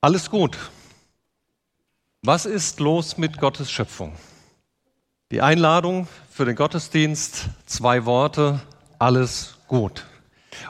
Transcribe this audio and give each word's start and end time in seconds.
Alles 0.00 0.30
gut. 0.30 0.56
Was 2.22 2.46
ist 2.46 2.78
los 2.78 3.18
mit 3.18 3.38
Gottes 3.38 3.68
Schöpfung? 3.68 4.12
Die 5.32 5.42
Einladung 5.42 6.06
für 6.30 6.44
den 6.44 6.54
Gottesdienst, 6.54 7.46
zwei 7.66 8.04
Worte, 8.04 8.60
alles 9.00 9.56
gut. 9.66 10.06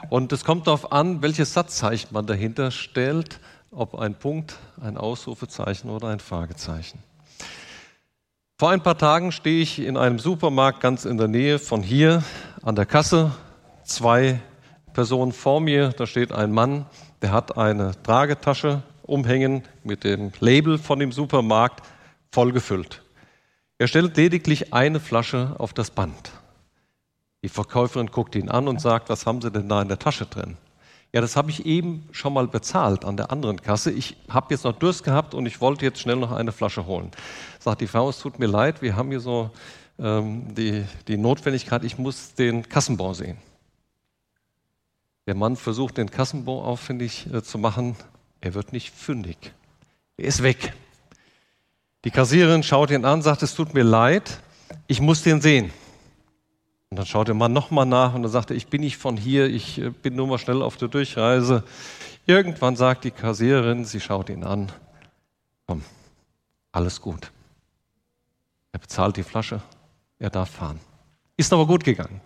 Und 0.09 0.31
es 0.33 0.43
kommt 0.43 0.65
darauf 0.65 0.91
an, 0.91 1.21
welches 1.21 1.53
Satzzeichen 1.53 2.07
man 2.09 2.25
dahinter 2.25 2.71
stellt, 2.71 3.39
ob 3.69 3.93
ein 3.93 4.15
Punkt, 4.15 4.55
ein 4.81 4.97
Ausrufezeichen 4.97 5.91
oder 5.91 6.07
ein 6.07 6.19
Fragezeichen. 6.19 6.97
Vor 8.57 8.71
ein 8.71 8.81
paar 8.81 8.97
Tagen 8.97 9.31
stehe 9.31 9.61
ich 9.61 9.77
in 9.77 9.95
einem 9.95 10.17
Supermarkt 10.17 10.79
ganz 10.79 11.05
in 11.05 11.19
der 11.19 11.27
Nähe 11.27 11.59
von 11.59 11.83
hier 11.83 12.23
an 12.63 12.75
der 12.75 12.87
Kasse. 12.87 13.31
Zwei 13.83 14.39
Personen 14.93 15.33
vor 15.33 15.61
mir, 15.61 15.89
da 15.89 16.07
steht 16.07 16.31
ein 16.31 16.51
Mann, 16.51 16.87
der 17.21 17.31
hat 17.31 17.59
eine 17.59 17.91
Tragetasche 18.01 18.81
umhängen 19.09 19.63
mit 19.83 20.03
dem 20.03 20.31
Label 20.39 20.77
von 20.77 20.99
dem 20.99 21.11
Supermarkt 21.11 21.85
voll 22.31 22.51
gefüllt. 22.51 23.03
Er 23.77 23.87
stellt 23.87 24.17
lediglich 24.17 24.73
eine 24.73 24.99
Flasche 24.99 25.55
auf 25.57 25.73
das 25.73 25.91
Band. 25.91 26.31
Die 27.43 27.49
Verkäuferin 27.49 28.07
guckt 28.07 28.35
ihn 28.35 28.49
an 28.49 28.67
und 28.67 28.81
sagt, 28.81 29.09
was 29.09 29.25
haben 29.25 29.41
Sie 29.41 29.51
denn 29.51 29.69
da 29.69 29.81
in 29.81 29.87
der 29.87 29.99
Tasche 29.99 30.25
drin? 30.25 30.57
Ja, 31.11 31.21
das 31.21 31.35
habe 31.35 31.49
ich 31.49 31.65
eben 31.65 32.07
schon 32.11 32.33
mal 32.33 32.47
bezahlt 32.47 33.03
an 33.03 33.17
der 33.17 33.31
anderen 33.31 33.61
Kasse. 33.61 33.91
Ich 33.91 34.17
habe 34.29 34.53
jetzt 34.53 34.63
noch 34.63 34.77
Durst 34.77 35.03
gehabt 35.03 35.33
und 35.33 35.45
ich 35.47 35.59
wollte 35.59 35.85
jetzt 35.85 35.99
schnell 35.99 36.17
noch 36.17 36.31
eine 36.31 36.51
Flasche 36.51 36.85
holen. 36.85 37.09
Sagt 37.59 37.81
die 37.81 37.87
Frau, 37.87 38.09
es 38.09 38.19
tut 38.19 38.37
mir 38.37 38.45
leid, 38.45 38.81
wir 38.81 38.95
haben 38.95 39.09
hier 39.09 39.19
so 39.19 39.49
ähm, 39.97 40.53
die, 40.53 40.85
die 41.07 41.17
Notwendigkeit, 41.17 41.83
ich 41.83 41.97
muss 41.97 42.35
den 42.35 42.67
Kassenbon 42.67 43.15
sehen. 43.15 43.37
Der 45.25 45.35
Mann 45.35 45.55
versucht, 45.55 45.97
den 45.97 46.11
Kassenbon 46.11 46.63
auffindig 46.63 47.27
äh, 47.33 47.41
zu 47.41 47.57
machen. 47.57 47.95
Er 48.41 48.53
wird 48.53 48.73
nicht 48.73 48.93
fündig. 48.93 49.53
Er 50.17 50.25
ist 50.25 50.43
weg. 50.43 50.73
Die 52.05 52.11
Kassiererin 52.11 52.63
schaut 52.63 52.91
ihn 52.91 53.05
an, 53.05 53.21
sagt, 53.21 53.43
es 53.43 53.55
tut 53.55 53.73
mir 53.73 53.83
leid, 53.83 54.39
ich 54.87 55.01
muss 55.01 55.23
den 55.23 55.41
sehen. 55.41 55.71
Und 56.89 56.97
dann 56.97 57.05
schaut 57.05 57.27
der 57.27 57.35
Mann 57.35 57.53
nochmal 57.53 57.85
nach 57.85 58.13
und 58.15 58.23
dann 58.23 58.31
sagt 58.31 58.49
er, 58.49 58.55
ich 58.55 58.67
bin 58.67 58.81
nicht 58.81 58.97
von 58.97 59.17
hier, 59.17 59.47
ich 59.47 59.79
äh, 59.79 59.89
bin 59.89 60.15
nur 60.15 60.27
mal 60.27 60.39
schnell 60.39 60.61
auf 60.61 60.77
der 60.77 60.87
Durchreise. 60.87 61.63
Irgendwann 62.25 62.75
sagt 62.75 63.03
die 63.03 63.11
Kassiererin, 63.11 63.85
sie 63.85 63.99
schaut 63.99 64.29
ihn 64.29 64.43
an, 64.43 64.71
komm, 65.67 65.83
alles 66.71 67.01
gut. 67.01 67.31
Er 68.71 68.79
bezahlt 68.79 69.17
die 69.17 69.23
Flasche, 69.23 69.61
er 70.17 70.29
darf 70.29 70.49
fahren. 70.49 70.79
Ist 71.37 71.53
aber 71.53 71.67
gut 71.67 71.83
gegangen. 71.83 72.21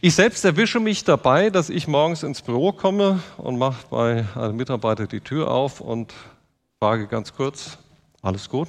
Ich 0.00 0.14
selbst 0.14 0.44
erwische 0.44 0.80
mich 0.80 1.04
dabei, 1.04 1.50
dass 1.50 1.68
ich 1.68 1.86
morgens 1.86 2.22
ins 2.22 2.40
Büro 2.40 2.72
komme 2.72 3.22
und 3.36 3.58
mache 3.58 3.86
bei 3.90 4.24
einem 4.34 4.56
Mitarbeiter 4.56 5.06
die 5.06 5.20
Tür 5.20 5.50
auf 5.50 5.80
und 5.80 6.14
frage 6.80 7.06
ganz 7.06 7.34
kurz, 7.34 7.78
alles 8.22 8.48
gut? 8.48 8.68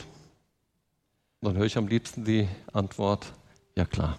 Und 1.39 1.49
dann 1.49 1.57
höre 1.57 1.65
ich 1.65 1.77
am 1.77 1.87
liebsten 1.87 2.25
die 2.25 2.47
Antwort, 2.73 3.25
ja 3.75 3.85
klar. 3.85 4.17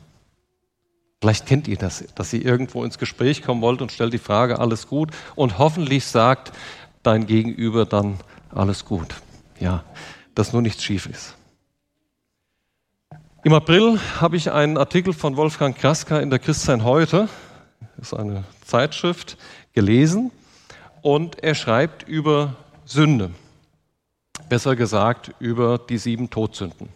Vielleicht 1.20 1.46
kennt 1.46 1.68
ihr 1.68 1.76
das, 1.76 2.04
dass 2.14 2.32
ihr 2.32 2.44
irgendwo 2.44 2.84
ins 2.84 2.98
Gespräch 2.98 3.42
kommen 3.42 3.62
wollt 3.62 3.82
und 3.82 3.92
stellt 3.92 4.12
die 4.12 4.18
Frage, 4.18 4.58
alles 4.58 4.86
gut? 4.88 5.10
Und 5.34 5.58
hoffentlich 5.58 6.06
sagt 6.06 6.52
dein 7.02 7.26
Gegenüber 7.26 7.86
dann, 7.86 8.18
alles 8.50 8.84
gut. 8.84 9.14
Ja, 9.60 9.84
dass 10.34 10.52
nur 10.52 10.62
nichts 10.62 10.82
schief 10.82 11.06
ist. 11.06 11.36
Im 13.44 13.52
April 13.52 14.00
habe 14.22 14.38
ich 14.38 14.50
einen 14.50 14.78
Artikel 14.78 15.12
von 15.12 15.36
Wolfgang 15.36 15.76
Kraska 15.76 16.18
in 16.18 16.30
der 16.30 16.38
Christsein 16.38 16.82
heute, 16.82 17.28
das 17.98 18.12
ist 18.12 18.14
eine 18.14 18.44
Zeitschrift, 18.64 19.36
gelesen 19.74 20.30
und 21.02 21.42
er 21.42 21.54
schreibt 21.54 22.08
über 22.08 22.56
Sünde, 22.86 23.32
besser 24.48 24.76
gesagt 24.76 25.32
über 25.40 25.76
die 25.76 25.98
sieben 25.98 26.30
Todsünden. 26.30 26.88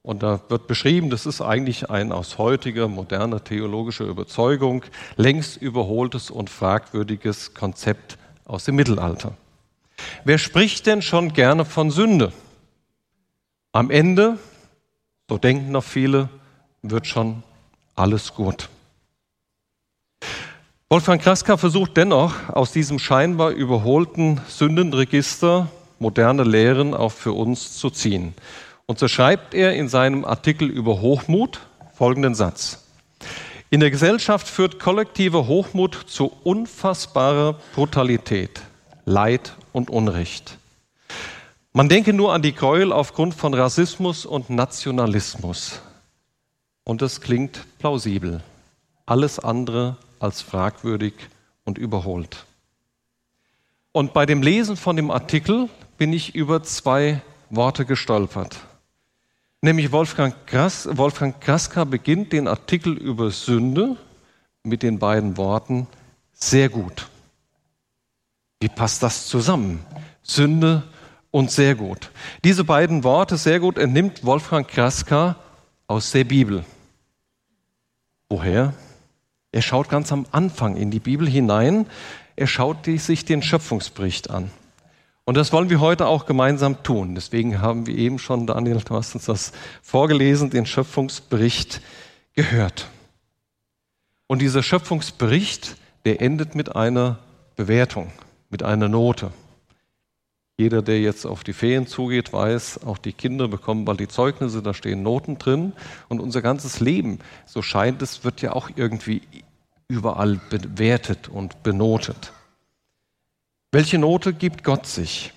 Und 0.00 0.22
da 0.22 0.40
wird 0.48 0.66
beschrieben, 0.66 1.10
das 1.10 1.26
ist 1.26 1.42
eigentlich 1.42 1.90
ein 1.90 2.10
aus 2.10 2.38
heutiger 2.38 2.88
moderner 2.88 3.44
theologischer 3.44 4.06
Überzeugung 4.06 4.82
längst 5.16 5.58
überholtes 5.58 6.30
und 6.30 6.48
fragwürdiges 6.48 7.52
Konzept 7.52 8.16
aus 8.46 8.64
dem 8.64 8.76
Mittelalter. 8.76 9.34
Wer 10.24 10.38
spricht 10.38 10.86
denn 10.86 11.02
schon 11.02 11.34
gerne 11.34 11.66
von 11.66 11.90
Sünde? 11.90 12.32
Am 13.72 13.90
Ende 13.90 14.38
so 15.28 15.38
denken 15.38 15.72
noch 15.72 15.84
viele, 15.84 16.28
wird 16.82 17.06
schon 17.06 17.42
alles 17.94 18.34
gut. 18.34 18.68
Wolfgang 20.88 21.20
Kraska 21.20 21.56
versucht 21.56 21.96
dennoch 21.96 22.48
aus 22.48 22.70
diesem 22.70 23.00
scheinbar 23.00 23.50
überholten 23.50 24.40
Sündenregister 24.46 25.68
moderne 25.98 26.44
Lehren 26.44 26.94
auch 26.94 27.12
für 27.12 27.32
uns 27.32 27.76
zu 27.76 27.90
ziehen. 27.90 28.34
Und 28.86 29.00
so 29.00 29.08
schreibt 29.08 29.54
er 29.54 29.74
in 29.74 29.88
seinem 29.88 30.24
Artikel 30.24 30.70
über 30.70 31.00
Hochmut 31.00 31.60
folgenden 31.94 32.36
Satz. 32.36 32.84
In 33.68 33.80
der 33.80 33.90
Gesellschaft 33.90 34.46
führt 34.46 34.78
kollektiver 34.78 35.48
Hochmut 35.48 36.04
zu 36.06 36.30
unfassbarer 36.44 37.56
Brutalität, 37.74 38.60
Leid 39.04 39.54
und 39.72 39.90
Unrecht. 39.90 40.58
Man 41.76 41.90
denke 41.90 42.14
nur 42.14 42.32
an 42.32 42.40
die 42.40 42.54
Gräuel 42.54 42.90
aufgrund 42.90 43.34
von 43.34 43.52
Rassismus 43.52 44.24
und 44.24 44.48
Nationalismus. 44.48 45.82
Und 46.84 47.02
es 47.02 47.20
klingt 47.20 47.66
plausibel. 47.78 48.42
Alles 49.04 49.38
andere 49.38 49.98
als 50.18 50.40
fragwürdig 50.40 51.12
und 51.66 51.76
überholt. 51.76 52.46
Und 53.92 54.14
bei 54.14 54.24
dem 54.24 54.40
Lesen 54.40 54.78
von 54.78 54.96
dem 54.96 55.10
Artikel 55.10 55.68
bin 55.98 56.14
ich 56.14 56.34
über 56.34 56.62
zwei 56.62 57.20
Worte 57.50 57.84
gestolpert. 57.84 58.56
Nämlich 59.60 59.92
Wolfgang, 59.92 60.34
Kras, 60.46 60.88
Wolfgang 60.96 61.38
Kraska 61.42 61.84
beginnt 61.84 62.32
den 62.32 62.48
Artikel 62.48 62.96
über 62.96 63.30
Sünde 63.30 63.98
mit 64.62 64.82
den 64.82 64.98
beiden 64.98 65.36
Worten 65.36 65.88
sehr 66.32 66.70
gut. 66.70 67.10
Wie 68.60 68.70
passt 68.70 69.02
das 69.02 69.26
zusammen? 69.26 69.84
Sünde 70.22 70.82
und 71.36 71.50
sehr 71.50 71.74
gut. 71.74 72.10
Diese 72.44 72.64
beiden 72.64 73.04
Worte 73.04 73.36
sehr 73.36 73.60
gut 73.60 73.76
entnimmt 73.76 74.24
Wolfgang 74.24 74.66
Kraska 74.66 75.36
aus 75.86 76.10
der 76.10 76.24
Bibel. 76.24 76.64
Woher? 78.30 78.72
Er 79.52 79.60
schaut 79.60 79.90
ganz 79.90 80.12
am 80.12 80.24
Anfang 80.30 80.76
in 80.76 80.90
die 80.90 80.98
Bibel 80.98 81.28
hinein. 81.28 81.88
Er 82.36 82.46
schaut 82.46 82.86
sich 82.86 83.26
den 83.26 83.42
Schöpfungsbericht 83.42 84.30
an. 84.30 84.50
Und 85.26 85.36
das 85.36 85.52
wollen 85.52 85.68
wir 85.68 85.78
heute 85.78 86.06
auch 86.06 86.24
gemeinsam 86.24 86.82
tun. 86.82 87.14
Deswegen 87.14 87.60
haben 87.60 87.86
wir 87.86 87.98
eben 87.98 88.18
schon, 88.18 88.46
Daniel, 88.46 88.80
du 88.82 88.94
hast 88.94 89.14
uns 89.14 89.26
das 89.26 89.52
vorgelesen, 89.82 90.48
den 90.48 90.64
Schöpfungsbericht 90.64 91.82
gehört. 92.32 92.88
Und 94.26 94.40
dieser 94.40 94.62
Schöpfungsbericht, 94.62 95.76
der 96.06 96.22
endet 96.22 96.54
mit 96.54 96.74
einer 96.74 97.18
Bewertung, 97.56 98.10
mit 98.48 98.62
einer 98.62 98.88
Note. 98.88 99.32
Jeder, 100.58 100.80
der 100.80 101.00
jetzt 101.00 101.26
auf 101.26 101.44
die 101.44 101.52
Ferien 101.52 101.86
zugeht, 101.86 102.32
weiß, 102.32 102.84
auch 102.84 102.96
die 102.96 103.12
Kinder 103.12 103.46
bekommen 103.46 103.84
bald 103.84 104.00
die 104.00 104.08
Zeugnisse, 104.08 104.62
da 104.62 104.72
stehen 104.72 105.02
Noten 105.02 105.36
drin. 105.38 105.74
Und 106.08 106.20
unser 106.20 106.40
ganzes 106.40 106.80
Leben, 106.80 107.18
so 107.44 107.60
scheint 107.60 108.00
es, 108.00 108.24
wird 108.24 108.40
ja 108.40 108.52
auch 108.52 108.70
irgendwie 108.74 109.20
überall 109.88 110.40
bewertet 110.48 111.28
und 111.28 111.62
benotet. 111.62 112.32
Welche 113.70 113.98
Note 113.98 114.32
gibt 114.32 114.64
Gott 114.64 114.86
sich? 114.86 115.34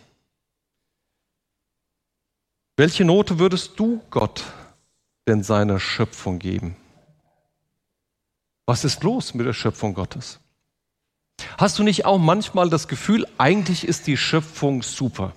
Welche 2.78 3.04
Note 3.04 3.40
würdest 3.40 3.78
du 3.78 4.02
Gott 4.10 4.46
denn 5.28 5.44
seiner 5.44 5.82
Schöpfung 5.82 6.40
geben? 6.40 6.78
Was 8.66 8.86
ist 8.86 9.04
los 9.04 9.34
mit 9.34 9.46
der 9.46 9.54
Schöpfung 9.54 9.94
Gottes? 9.94 10.40
Hast 11.58 11.80
du 11.80 11.84
nicht 11.84 12.06
auch 12.06 12.18
manchmal 12.18 12.70
das 12.70 12.88
Gefühl, 12.88 13.26
eigentlich 13.38 13.88
ist 13.88 14.08
die 14.08 14.18
Schöpfung 14.18 14.84
super? 14.84 15.34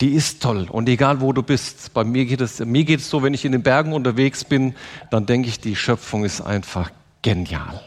Die 0.00 0.14
ist 0.14 0.42
toll 0.42 0.66
und 0.70 0.88
egal 0.88 1.20
wo 1.20 1.32
du 1.32 1.42
bist. 1.42 1.92
Bei 1.92 2.04
mir 2.04 2.24
geht 2.24 2.40
es, 2.40 2.58
mir 2.60 2.84
geht 2.84 3.00
es 3.00 3.10
so, 3.10 3.22
wenn 3.22 3.34
ich 3.34 3.44
in 3.44 3.52
den 3.52 3.62
Bergen 3.62 3.92
unterwegs 3.92 4.44
bin, 4.44 4.74
dann 5.10 5.26
denke 5.26 5.48
ich, 5.48 5.60
die 5.60 5.76
Schöpfung 5.76 6.24
ist 6.24 6.40
einfach 6.40 6.90
genial. 7.22 7.82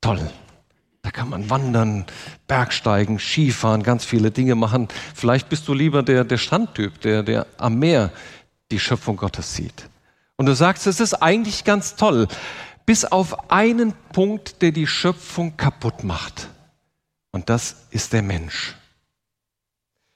Toll. 0.00 0.30
Da 1.02 1.10
kann 1.10 1.30
man 1.30 1.48
wandern, 1.50 2.06
Bergsteigen, 2.46 3.18
Skifahren, 3.18 3.82
ganz 3.82 4.04
viele 4.04 4.30
Dinge 4.30 4.54
machen. 4.54 4.88
Vielleicht 5.14 5.48
bist 5.48 5.66
du 5.66 5.74
lieber 5.74 6.02
der, 6.02 6.24
der 6.24 6.38
Strandtyp, 6.38 7.00
der, 7.00 7.22
der 7.22 7.46
am 7.56 7.78
Meer 7.78 8.10
die 8.70 8.78
Schöpfung 8.78 9.16
Gottes 9.16 9.54
sieht. 9.54 9.88
Und 10.36 10.46
du 10.46 10.54
sagst, 10.54 10.86
es 10.86 11.00
ist 11.00 11.14
eigentlich 11.14 11.64
ganz 11.64 11.96
toll 11.96 12.28
bis 12.88 13.04
auf 13.04 13.50
einen 13.50 13.92
Punkt, 14.14 14.62
der 14.62 14.72
die 14.72 14.86
Schöpfung 14.86 15.58
kaputt 15.58 16.04
macht. 16.04 16.48
Und 17.32 17.50
das 17.50 17.84
ist 17.90 18.14
der 18.14 18.22
Mensch. 18.22 18.76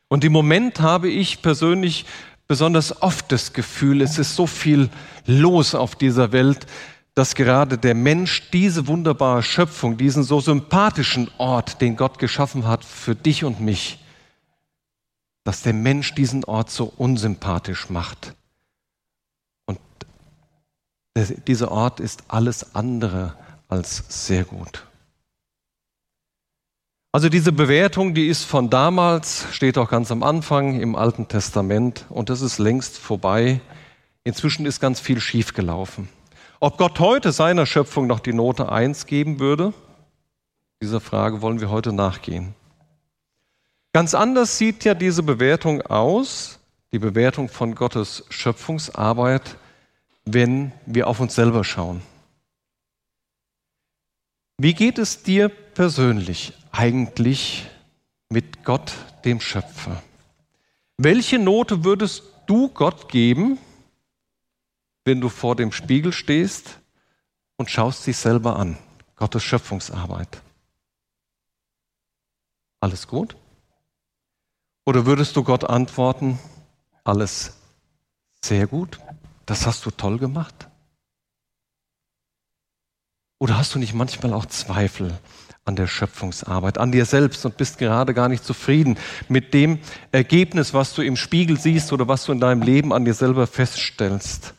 Und 0.09 0.25
im 0.25 0.33
Moment 0.33 0.81
habe 0.81 1.11
ich 1.11 1.43
persönlich 1.43 2.07
besonders 2.49 3.03
oft 3.03 3.31
das 3.31 3.53
Gefühl, 3.53 4.01
es 4.01 4.19
ist 4.19 4.37
so 4.37 4.47
viel 4.47 4.89
los 5.27 5.75
auf 5.75 5.97
dieser 5.97 6.33
Welt, 6.33 6.67
dass 7.13 7.35
gerade 7.35 7.77
der 7.77 7.95
Mensch 7.95 8.49
diese 8.53 8.87
wunderbare 8.87 9.43
Schöpfung, 9.43 9.99
diesen 9.99 10.23
so 10.23 10.41
sympathischen 10.41 11.31
Ort, 11.37 11.83
den 11.83 11.95
Gott 11.95 12.19
geschaffen 12.19 12.67
hat 12.67 12.87
für 12.87 13.15
dich 13.15 13.45
und 13.45 13.61
mich, 13.61 13.99
dass 15.45 15.61
der 15.61 15.75
Mensch 15.75 16.15
diesen 16.15 16.43
Ort 16.47 16.71
so 16.71 16.91
unsympathisch 16.97 17.91
macht. 17.91 18.35
Dieser 21.17 21.71
Ort 21.71 22.01
ist 22.01 22.25
alles 22.29 22.75
andere 22.75 23.37
als 23.69 24.05
sehr 24.09 24.45
gut. 24.45 24.87
Also 27.15 27.29
diese 27.29 27.53
Bewertung, 27.53 28.15
die 28.15 28.29
ist 28.29 28.45
von 28.45 28.71
damals, 28.71 29.47
steht 29.53 29.77
auch 29.77 29.91
ganz 29.91 30.11
am 30.11 30.23
Anfang 30.23 30.81
im 30.81 30.97
Alten 30.97 31.29
Testament 31.29 32.07
und 32.09 32.31
das 32.31 32.41
ist 32.41 32.59
längst 32.59 32.97
vorbei. 32.97 33.61
Inzwischen 34.25 34.65
ist 34.65 34.81
ganz 34.81 34.99
viel 34.99 35.21
schiefgelaufen. 35.21 36.09
Ob 36.59 36.79
Gott 36.79 36.99
heute 37.01 37.33
seiner 37.33 37.67
Schöpfung 37.67 38.07
noch 38.07 38.21
die 38.21 38.33
Note 38.33 38.73
1 38.73 39.05
geben 39.05 39.41
würde, 39.41 39.75
dieser 40.81 41.01
Frage 41.01 41.43
wollen 41.43 41.61
wir 41.61 41.71
heute 41.71 41.93
nachgehen. 41.93 42.55
Ganz 43.93 44.15
anders 44.15 44.57
sieht 44.57 44.85
ja 44.85 44.95
diese 44.95 45.23
Bewertung 45.23 45.83
aus, 45.83 46.59
die 46.93 46.99
Bewertung 46.99 47.51
von 47.51 47.75
Gottes 47.75 48.25
Schöpfungsarbeit, 48.31 49.57
wenn 50.25 50.73
wir 50.87 51.09
auf 51.09 51.21
uns 51.21 51.35
selber 51.35 51.65
schauen. 51.65 52.03
Wie 54.59 54.75
geht 54.75 54.99
es 54.99 55.23
dir 55.23 55.49
persönlich 55.49 56.53
eigentlich 56.71 57.67
mit 58.29 58.65
Gott, 58.65 58.93
dem 59.25 59.41
Schöpfer? 59.41 60.03
Welche 60.99 61.39
Note 61.39 61.85
würdest 61.85 62.23
du 62.47 62.69
Gott 62.69 63.09
geben, 63.09 63.59
wenn 65.05 65.21
du 65.21 65.29
vor 65.29 65.57
dem 65.57 65.73
Spiegel 65.73 66.13
stehst 66.13 66.79
und 67.57 67.71
schaust 67.71 68.07
dich 68.07 68.17
selber 68.17 68.57
an? 68.57 68.79
Gottes 69.17 69.43
Schöpfungsarbeit. 69.43 70.43
Alles 72.81 73.07
gut? 73.07 73.37
Oder 74.85 75.07
würdest 75.07 75.37
du 75.37 75.45
Gott 75.45 75.65
antworten, 75.65 76.39
alles 77.05 77.57
sehr 78.45 78.67
gut, 78.67 78.99
das 79.47 79.67
hast 79.67 79.85
du 79.87 79.91
toll 79.91 80.19
gemacht? 80.19 80.69
Oder 83.39 83.59
hast 83.59 83.75
du 83.75 83.79
nicht 83.79 83.95
manchmal 83.95 84.33
auch 84.35 84.47
Zweifel 84.47 85.19
an 85.65 85.77
der 85.77 85.87
Schöpfungsarbeit, 85.87 86.79
an 86.79 86.93
dir 86.93 87.05
selbst 87.05 87.45
und 87.45 87.57
bist 87.57 87.79
gerade 87.79 88.15
gar 88.15 88.29
nicht 88.29 88.45
zufrieden 88.45 88.99
mit 89.29 89.55
dem 89.55 89.79
Ergebnis, 90.11 90.75
was 90.75 90.95
du 90.95 91.03
im 91.03 91.17
Spiegel 91.17 91.59
siehst 91.59 91.93
oder 91.93 92.09
was 92.09 92.25
du 92.25 92.33
in 92.33 92.41
deinem 92.41 92.63
Leben 92.63 92.93
an 92.93 93.05
dir 93.05 93.15
selber 93.15 93.47
feststellst? 93.47 94.55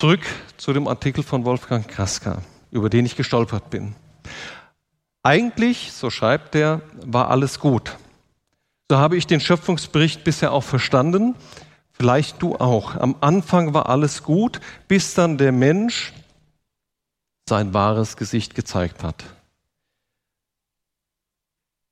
Zurück 0.00 0.22
zu 0.56 0.72
dem 0.72 0.88
Artikel 0.88 1.22
von 1.22 1.44
Wolfgang 1.44 1.86
Kraska, 1.86 2.42
über 2.70 2.88
den 2.88 3.06
ich 3.06 3.16
gestolpert 3.16 3.70
bin. 3.70 3.94
Eigentlich, 5.22 5.92
so 5.92 6.08
schreibt 6.08 6.54
er, 6.54 6.80
war 7.04 7.30
alles 7.30 7.60
gut. 7.60 7.96
So 8.88 8.96
habe 8.96 9.16
ich 9.16 9.26
den 9.26 9.40
Schöpfungsbericht 9.40 10.24
bisher 10.24 10.52
auch 10.52 10.64
verstanden. 10.64 11.36
Vielleicht 12.00 12.40
du 12.40 12.56
auch. 12.56 12.96
Am 12.96 13.14
Anfang 13.20 13.74
war 13.74 13.90
alles 13.90 14.22
gut, 14.22 14.58
bis 14.88 15.12
dann 15.12 15.36
der 15.36 15.52
Mensch 15.52 16.14
sein 17.46 17.74
wahres 17.74 18.16
Gesicht 18.16 18.54
gezeigt 18.54 19.04
hat. 19.04 19.22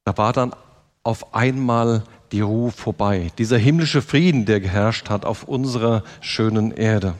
Da 0.06 0.16
war 0.16 0.32
dann 0.32 0.54
auf 1.02 1.34
einmal 1.34 2.04
die 2.32 2.40
Ruhe 2.40 2.70
vorbei. 2.70 3.32
Dieser 3.36 3.58
himmlische 3.58 4.00
Frieden, 4.00 4.46
der 4.46 4.60
geherrscht 4.60 5.10
hat 5.10 5.26
auf 5.26 5.42
unserer 5.42 6.02
schönen 6.22 6.72
Erde. 6.72 7.12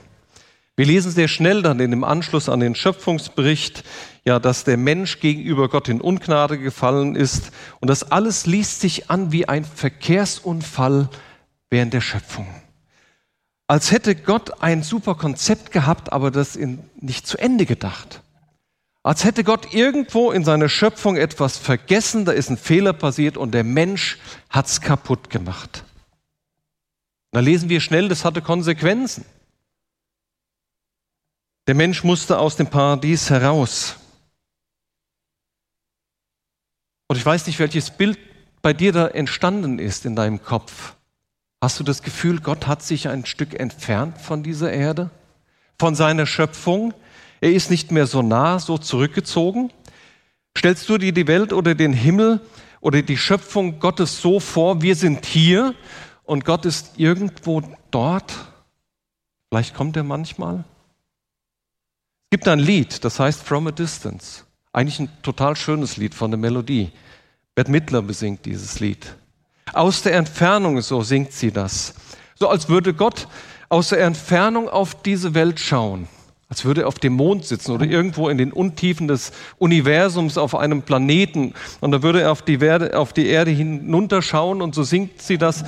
Wir 0.75 0.87
lesen 0.87 1.13
sehr 1.13 1.29
schnell 1.29 1.61
dann 1.61 1.81
in 1.81 1.91
dem 1.91 2.05
Anschluss 2.05 2.49
an 2.49 2.61
den 2.61 2.75
Schöpfungsbericht, 2.75 3.85
ja, 4.25 4.39
dass 4.39 4.65
der 4.65 4.79
Mensch 4.79 5.21
gegenüber 5.21 5.69
Gott 5.69 5.91
in 5.91 6.01
Ungnade 6.01 6.59
gefallen 6.59 7.17
ist. 7.17 7.51
Und 7.81 7.89
das 7.89 8.11
alles 8.11 8.47
liest 8.47 8.81
sich 8.81 9.11
an 9.11 9.31
wie 9.31 9.47
ein 9.47 9.67
Verkehrsunfall 9.67 11.11
während 11.69 11.93
der 11.93 12.01
Schöpfung. 12.01 12.47
Als 13.69 13.93
hätte 13.93 14.17
Gott 14.17 14.63
ein 14.63 14.83
super 14.83 15.15
Konzept 15.15 15.73
gehabt, 15.73 16.11
aber 16.11 16.31
das 16.31 16.59
nicht 17.01 17.27
zu 17.27 17.37
Ende 17.37 17.67
gedacht. 17.67 18.23
Als 19.03 19.25
hätte 19.25 19.45
Gott 19.45 19.75
irgendwo 19.75 20.33
in 20.33 20.43
seiner 20.43 20.71
Schöpfung 20.71 21.17
etwas 21.17 21.59
vergessen, 21.59 22.25
da 22.25 22.33
ist 22.33 22.49
ein 22.51 22.57
Fehler 22.57 22.95
passiert 22.95 23.37
und 23.37 23.53
der 23.53 23.65
Mensch 23.65 24.19
hat's 24.49 24.81
kaputt 24.81 25.29
gemacht. 25.31 25.85
Da 27.31 27.41
lesen 27.41 27.69
wir 27.69 27.81
schnell, 27.81 28.09
das 28.09 28.25
hatte 28.25 28.41
Konsequenzen. 28.41 29.25
Der 31.67 31.75
Mensch 31.75 32.03
musste 32.03 32.39
aus 32.39 32.57
dem 32.57 32.69
Paradies 32.69 33.29
heraus. 33.29 33.97
Und 37.07 37.17
ich 37.17 37.25
weiß 37.25 37.47
nicht, 37.47 37.59
welches 37.59 37.91
Bild 37.91 38.19
bei 38.63 38.73
dir 38.73 38.93
da 38.93 39.09
entstanden 39.09 39.79
ist 39.79 40.07
in 40.07 40.17
deinem 40.17 40.43
Kopf. 40.43 40.95
Hast 41.61 41.81
du 41.81 41.85
das 41.85 42.03
Gefühl, 42.03 42.41
Gott 42.41 42.67
hat 42.67 42.83
sich 42.83 43.09
ein 43.09 43.27
Stück 43.27 43.59
entfernt 43.59 44.21
von 44.21 44.43
dieser 44.43 44.73
Erde, 44.73 45.11
von 45.79 45.97
seiner 45.97 46.25
Schöpfung? 46.25 46.95
Er 47.41 47.53
ist 47.53 47.71
nicht 47.71 47.91
mehr 47.91 48.07
so 48.07 48.23
nah, 48.23 48.61
so 48.61 48.79
zurückgezogen? 48.79 49.73
Stellst 50.57 50.89
du 50.89 50.99
dir 50.99 51.13
die 51.13 51.27
Welt 51.27 51.53
oder 51.53 51.75
den 51.75 51.93
Himmel 51.93 52.41
oder 52.81 53.03
die 53.03 53.17
Schöpfung 53.17 53.81
Gottes 53.81 54.23
so 54.23 54.39
vor, 54.39 54.83
wir 54.83 54.95
sind 54.95 55.27
hier 55.27 55.75
und 56.25 56.45
Gott 56.45 56.65
ist 56.65 56.93
irgendwo 56.97 57.63
dort? 57.91 58.33
Vielleicht 59.49 59.75
kommt 59.75 59.97
er 59.97 60.05
manchmal. 60.05 60.65
Es 62.27 62.37
gibt 62.37 62.47
ein 62.47 62.59
Lied, 62.61 63.05
das 63.05 63.19
heißt 63.19 63.43
From 63.43 63.67
a 63.67 63.73
Distance. 63.73 64.45
Eigentlich 64.73 65.01
ein 65.01 65.11
total 65.23 65.57
schönes 65.57 65.97
Lied 65.97 66.15
von 66.15 66.31
der 66.31 66.39
Melodie. 66.39 66.93
Bert 67.55 67.69
Mittler 67.69 68.03
besingt 68.03 68.45
dieses 68.45 68.79
Lied. 68.79 69.17
Aus 69.73 70.03
der 70.03 70.15
Entfernung, 70.15 70.81
so 70.81 71.03
singt 71.03 71.33
sie 71.33 71.51
das. 71.51 71.95
So 72.35 72.49
als 72.49 72.69
würde 72.69 72.95
Gott 72.95 73.29
aus 73.69 73.89
der 73.89 74.01
Entfernung 74.01 74.69
auf 74.69 75.03
diese 75.03 75.35
Welt 75.35 75.61
schauen. 75.61 76.09
Als 76.49 76.65
würde 76.65 76.83
er 76.83 76.89
auf 76.89 76.99
dem 76.99 77.13
Mond 77.13 77.45
sitzen 77.45 77.73
oder 77.73 77.85
irgendwo 77.85 78.31
in 78.31 78.39
den 78.39 78.53
Untiefen 78.53 79.07
des 79.07 79.33
Universums 79.59 80.39
auf 80.39 80.55
einem 80.55 80.83
Planeten. 80.83 81.53
Und 81.81 81.93
da 81.93 82.03
würde 82.03 82.23
er 82.23 82.33
auf 82.33 82.41
die, 82.41 82.59
Erde, 82.59 82.99
auf 82.99 83.13
die 83.13 83.27
Erde 83.27 83.51
hinunterschauen 83.51 84.63
und 84.63 84.75
so 84.75 84.83
singt 84.83 85.21
sie 85.21 85.37
das. 85.37 85.65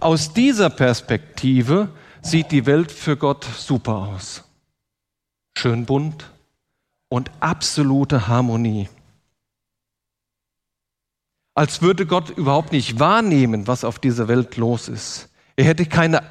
Aus 0.00 0.34
dieser 0.34 0.68
Perspektive 0.68 1.88
sieht 2.20 2.52
die 2.52 2.66
Welt 2.66 2.92
für 2.92 3.16
Gott 3.16 3.46
super 3.56 4.10
aus 4.14 4.44
schön 5.58 5.86
bunt 5.86 6.30
und 7.08 7.30
absolute 7.40 8.28
Harmonie. 8.28 8.88
Als 11.58 11.82
würde 11.82 12.06
Gott 12.06 12.30
überhaupt 12.30 12.70
nicht 12.70 13.00
wahrnehmen, 13.00 13.66
was 13.66 13.82
auf 13.82 13.98
dieser 13.98 14.28
Welt 14.28 14.56
los 14.56 14.86
ist. 14.86 15.28
Er 15.56 15.64
hätte 15.64 15.86
keine, 15.86 16.22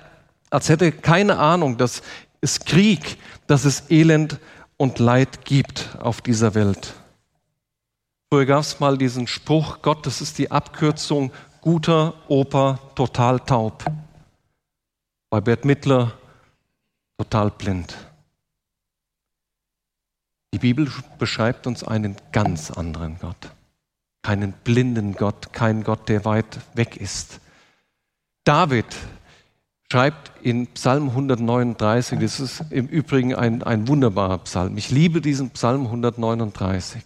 als 0.50 0.69
hätte 0.69 0.93
keine 0.93 1.38
Ahnung, 1.38 1.75
dass 1.75 2.01
es 2.39 2.62
Krieg, 2.62 3.17
dass 3.46 3.65
es 3.65 3.91
Elend 3.91 4.39
und 4.77 5.00
Leid 5.00 5.43
gibt 5.43 5.98
auf 6.00 6.22
dieser 6.22 6.55
Welt. 6.55 6.93
Früher 8.31 8.46
gab 8.46 8.62
es 8.62 8.79
mal 8.79 8.98
diesen 8.98 9.27
Spruch, 9.27 9.81
Gott, 9.81 10.05
das 10.05 10.22
ist 10.22 10.38
die 10.38 10.50
Abkürzung 10.50 11.34
guter 11.60 12.13
Opa, 12.29 12.79
total 12.96 13.41
taub. 13.41 13.84
Bei 15.29 15.41
Bert 15.41 15.65
Mittler 15.65 16.13
total 17.17 17.51
blind. 17.51 17.98
Die 20.53 20.60
Bibel 20.60 20.89
beschreibt 21.19 21.67
uns 21.67 21.84
einen 21.84 22.15
ganz 22.31 22.72
anderen 22.72 23.19
Gott. 23.19 23.56
Keinen 24.27 24.51
blinden 24.51 25.13
Gott, 25.13 25.53
keinen 25.53 25.86
Gott, 25.86 26.10
der 26.10 26.25
weit 26.25 26.60
weg 26.74 26.98
ist. 26.98 27.39
David 28.43 28.86
schreibt 29.89 30.34
in 30.43 30.67
Psalm 30.74 31.07
139, 31.12 32.19
das 32.19 32.41
ist 32.41 32.65
im 32.69 32.88
Übrigen 32.88 33.36
ein, 33.36 33.63
ein 33.63 33.88
wunderbarer 33.88 34.39
Psalm. 34.39 34.75
Ich 34.75 34.91
liebe 34.91 35.22
diesen 35.22 35.51
Psalm 35.51 35.86
139. 35.86 37.03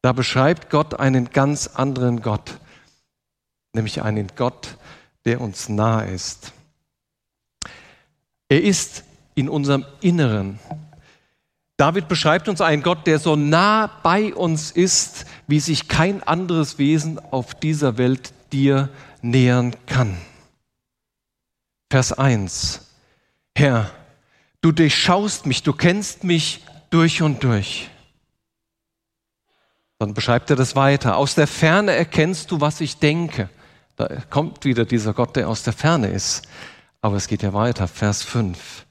Da 0.00 0.12
beschreibt 0.12 0.68
Gott 0.68 0.98
einen 0.98 1.30
ganz 1.30 1.68
anderen 1.68 2.22
Gott, 2.22 2.58
nämlich 3.72 4.02
einen 4.02 4.26
Gott, 4.34 4.78
der 5.24 5.40
uns 5.40 5.68
nahe 5.68 6.10
ist. 6.10 6.52
Er 8.48 8.64
ist 8.64 9.04
in 9.36 9.48
unserem 9.48 9.84
Inneren 10.00 10.58
David 11.82 12.06
beschreibt 12.06 12.48
uns 12.48 12.60
einen 12.60 12.84
Gott, 12.84 13.08
der 13.08 13.18
so 13.18 13.34
nah 13.34 13.90
bei 14.04 14.32
uns 14.32 14.70
ist, 14.70 15.26
wie 15.46 15.60
sich 15.60 15.88
kein 15.88 16.22
anderes 16.22 16.78
Wesen 16.78 17.18
auf 17.30 17.54
dieser 17.54 17.98
Welt 17.98 18.32
dir 18.52 18.88
nähern 19.20 19.74
kann. 19.86 20.16
Vers 21.90 22.12
1. 22.12 22.88
Herr, 23.56 23.90
du 24.60 24.72
durchschaust 24.72 25.46
mich, 25.46 25.62
du 25.62 25.72
kennst 25.72 26.24
mich 26.24 26.64
durch 26.90 27.22
und 27.22 27.44
durch. 27.44 27.90
Dann 29.98 30.14
beschreibt 30.14 30.50
er 30.50 30.56
das 30.56 30.74
weiter. 30.74 31.16
Aus 31.16 31.34
der 31.34 31.46
Ferne 31.46 31.92
erkennst 31.92 32.50
du, 32.50 32.60
was 32.60 32.80
ich 32.80 32.98
denke. 32.98 33.48
Da 33.96 34.08
kommt 34.30 34.64
wieder 34.64 34.84
dieser 34.84 35.12
Gott, 35.12 35.36
der 35.36 35.48
aus 35.48 35.62
der 35.62 35.72
Ferne 35.72 36.08
ist. 36.08 36.42
Aber 37.00 37.16
es 37.16 37.28
geht 37.28 37.42
ja 37.42 37.52
weiter. 37.52 37.86
Vers 37.86 38.22
5. 38.22 38.86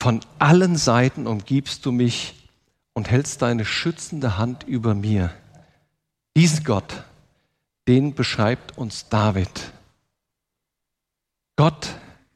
Von 0.00 0.20
allen 0.38 0.76
Seiten 0.76 1.26
umgibst 1.26 1.84
du 1.84 1.92
mich 1.92 2.48
und 2.92 3.10
hältst 3.10 3.42
deine 3.42 3.64
schützende 3.64 4.38
Hand 4.38 4.62
über 4.64 4.94
mir. 4.94 5.30
Diesen 6.36 6.64
Gott, 6.64 7.04
den 7.88 8.14
beschreibt 8.14 8.78
uns 8.78 9.08
David. 9.08 9.72
Gott 11.56 11.88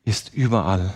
ist 0.04 0.34
überall. 0.34 0.92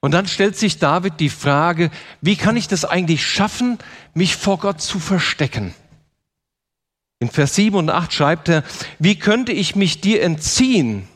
Und 0.00 0.12
dann 0.12 0.26
stellt 0.26 0.56
sich 0.56 0.78
David 0.78 1.20
die 1.20 1.28
Frage, 1.28 1.90
wie 2.20 2.36
kann 2.36 2.56
ich 2.56 2.68
das 2.68 2.84
eigentlich 2.84 3.26
schaffen, 3.26 3.78
mich 4.14 4.36
vor 4.36 4.58
Gott 4.58 4.80
zu 4.80 4.98
verstecken? 4.98 5.74
In 7.18 7.28
Vers 7.30 7.54
7 7.54 7.76
und 7.76 7.90
8 7.90 8.12
schreibt 8.12 8.48
er, 8.48 8.64
wie 8.98 9.18
könnte 9.18 9.52
ich 9.52 9.76
mich 9.76 10.00
dir 10.00 10.22
entziehen? 10.22 11.06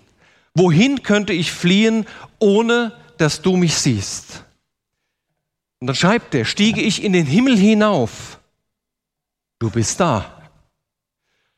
Wohin 0.55 1.03
könnte 1.03 1.33
ich 1.33 1.51
fliehen, 1.51 2.07
ohne 2.39 2.93
dass 3.17 3.41
du 3.41 3.57
mich 3.57 3.75
siehst? 3.77 4.45
Und 5.81 5.87
dann 5.87 5.97
schreibt 5.97 6.35
er, 6.35 6.45
stiege 6.45 6.81
ich 6.81 7.03
in 7.03 7.13
den 7.13 7.27
Himmel 7.27 7.57
hinauf, 7.57 8.39
du 9.59 9.71
bist 9.71 10.01
da. 10.01 10.34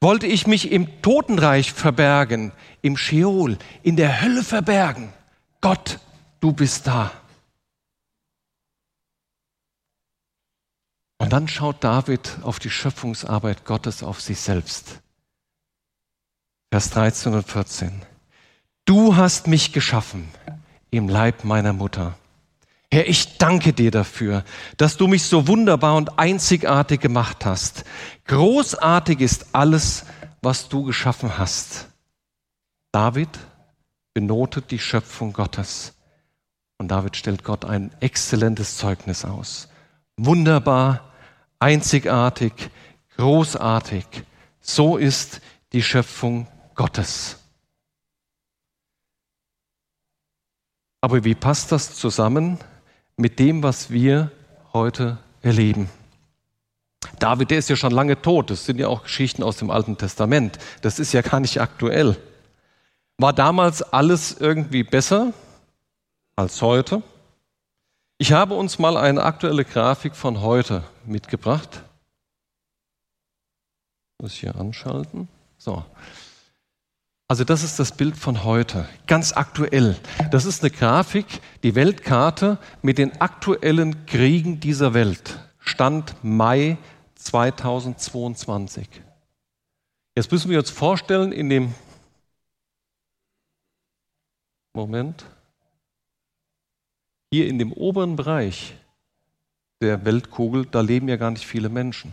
Wollte 0.00 0.26
ich 0.26 0.46
mich 0.46 0.70
im 0.70 1.02
Totenreich 1.02 1.72
verbergen, 1.72 2.52
im 2.82 2.96
Scheol, 2.96 3.58
in 3.82 3.96
der 3.96 4.20
Hölle 4.20 4.44
verbergen, 4.44 5.12
Gott, 5.60 5.98
du 6.40 6.52
bist 6.52 6.86
da. 6.86 7.12
Und 11.18 11.32
dann 11.32 11.48
schaut 11.48 11.82
David 11.82 12.38
auf 12.42 12.58
die 12.58 12.70
Schöpfungsarbeit 12.70 13.64
Gottes, 13.64 14.02
auf 14.02 14.20
sich 14.20 14.38
selbst. 14.38 15.00
Vers 16.70 16.90
13 16.90 17.34
und 17.34 17.48
14. 17.48 18.02
Du 18.84 19.16
hast 19.16 19.46
mich 19.46 19.72
geschaffen 19.72 20.28
im 20.90 21.08
Leib 21.08 21.42
meiner 21.42 21.72
Mutter. 21.72 22.18
Herr, 22.92 23.08
ich 23.08 23.38
danke 23.38 23.72
dir 23.72 23.90
dafür, 23.90 24.44
dass 24.76 24.96
du 24.96 25.08
mich 25.08 25.24
so 25.24 25.48
wunderbar 25.48 25.96
und 25.96 26.18
einzigartig 26.18 27.00
gemacht 27.00 27.44
hast. 27.44 27.84
Großartig 28.26 29.20
ist 29.20 29.46
alles, 29.52 30.04
was 30.40 30.68
du 30.68 30.84
geschaffen 30.84 31.38
hast. 31.38 31.88
David 32.92 33.28
benotet 34.14 34.70
die 34.70 34.78
Schöpfung 34.78 35.32
Gottes. 35.32 35.94
Und 36.78 36.88
David 36.88 37.16
stellt 37.16 37.42
Gott 37.42 37.64
ein 37.64 37.90
exzellentes 38.00 38.76
Zeugnis 38.76 39.24
aus. 39.24 39.68
Wunderbar, 40.16 41.12
einzigartig, 41.58 42.52
großartig. 43.16 44.06
So 44.60 44.96
ist 44.96 45.40
die 45.72 45.82
Schöpfung 45.82 46.46
Gottes. 46.74 47.38
Aber 51.00 51.24
wie 51.24 51.34
passt 51.34 51.72
das 51.72 51.94
zusammen 51.94 52.58
mit 53.16 53.38
dem, 53.38 53.62
was 53.62 53.90
wir 53.90 54.30
heute 54.72 55.18
erleben? 55.42 55.88
David, 57.18 57.50
der 57.50 57.58
ist 57.58 57.70
ja 57.70 57.76
schon 57.76 57.92
lange 57.92 58.20
tot. 58.20 58.50
Das 58.50 58.66
sind 58.66 58.78
ja 58.78 58.88
auch 58.88 59.04
Geschichten 59.04 59.42
aus 59.42 59.56
dem 59.56 59.70
Alten 59.70 59.96
Testament. 59.96 60.58
Das 60.82 60.98
ist 60.98 61.12
ja 61.12 61.22
gar 61.22 61.40
nicht 61.40 61.60
aktuell. 61.60 62.16
War 63.18 63.32
damals 63.32 63.82
alles 63.82 64.36
irgendwie 64.38 64.82
besser 64.82 65.32
als 66.36 66.60
heute? 66.60 67.02
Ich 68.18 68.32
habe 68.32 68.54
uns 68.54 68.78
mal 68.78 68.96
eine 68.96 69.22
aktuelle 69.22 69.64
Grafik 69.64 70.16
von 70.16 70.40
heute 70.40 70.82
mitgebracht. 71.04 71.82
Muss 74.20 74.32
ich 74.32 74.40
hier 74.40 74.56
anschalten? 74.56 75.28
So. 75.58 75.84
Also 77.28 77.42
das 77.42 77.64
ist 77.64 77.80
das 77.80 77.90
Bild 77.90 78.16
von 78.16 78.44
heute, 78.44 78.88
ganz 79.08 79.32
aktuell. 79.32 79.96
Das 80.30 80.44
ist 80.44 80.62
eine 80.62 80.70
Grafik, 80.70 81.26
die 81.64 81.74
Weltkarte 81.74 82.58
mit 82.82 82.98
den 82.98 83.20
aktuellen 83.20 84.06
Kriegen 84.06 84.60
dieser 84.60 84.94
Welt. 84.94 85.40
Stand 85.58 86.14
Mai 86.22 86.78
2022. 87.16 88.88
Jetzt 90.14 90.30
müssen 90.30 90.52
wir 90.52 90.60
uns 90.60 90.70
vorstellen, 90.70 91.32
in 91.32 91.50
dem 91.50 91.74
Moment, 94.72 95.24
hier 97.32 97.48
in 97.48 97.58
dem 97.58 97.72
oberen 97.72 98.14
Bereich 98.14 98.76
der 99.80 100.04
Weltkugel, 100.04 100.64
da 100.64 100.80
leben 100.80 101.08
ja 101.08 101.16
gar 101.16 101.32
nicht 101.32 101.44
viele 101.44 101.70
Menschen. 101.70 102.12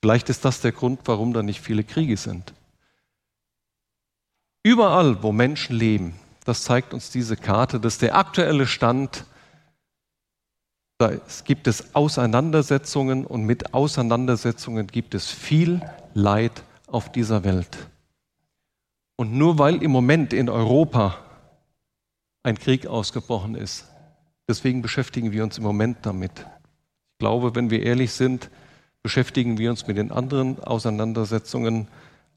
Vielleicht 0.00 0.30
ist 0.30 0.44
das 0.44 0.60
der 0.60 0.70
Grund, 0.70 1.00
warum 1.06 1.32
da 1.32 1.42
nicht 1.42 1.60
viele 1.60 1.82
Kriege 1.82 2.16
sind. 2.16 2.54
Überall, 4.66 5.22
wo 5.22 5.30
Menschen 5.30 5.76
leben, 5.76 6.14
das 6.46 6.64
zeigt 6.64 6.94
uns 6.94 7.10
diese 7.10 7.36
Karte, 7.36 7.78
das 7.78 7.94
ist 7.94 8.02
der 8.02 8.16
aktuelle 8.16 8.66
Stand. 8.66 9.26
Da 10.96 11.12
gibt 11.44 11.66
es 11.66 11.94
Auseinandersetzungen 11.94 13.26
und 13.26 13.44
mit 13.44 13.74
Auseinandersetzungen 13.74 14.86
gibt 14.86 15.14
es 15.14 15.30
viel 15.30 15.82
Leid 16.14 16.62
auf 16.86 17.12
dieser 17.12 17.44
Welt. 17.44 17.88
Und 19.16 19.34
nur 19.34 19.58
weil 19.58 19.82
im 19.82 19.90
Moment 19.90 20.32
in 20.32 20.48
Europa 20.48 21.18
ein 22.42 22.58
Krieg 22.58 22.86
ausgebrochen 22.86 23.56
ist, 23.56 23.86
deswegen 24.48 24.80
beschäftigen 24.80 25.30
wir 25.30 25.44
uns 25.44 25.58
im 25.58 25.64
Moment 25.64 25.98
damit. 26.06 26.32
Ich 26.38 27.18
glaube, 27.18 27.54
wenn 27.54 27.68
wir 27.68 27.82
ehrlich 27.82 28.12
sind, 28.12 28.48
beschäftigen 29.02 29.58
wir 29.58 29.68
uns 29.68 29.86
mit 29.86 29.98
den 29.98 30.10
anderen 30.10 30.58
Auseinandersetzungen 30.62 31.88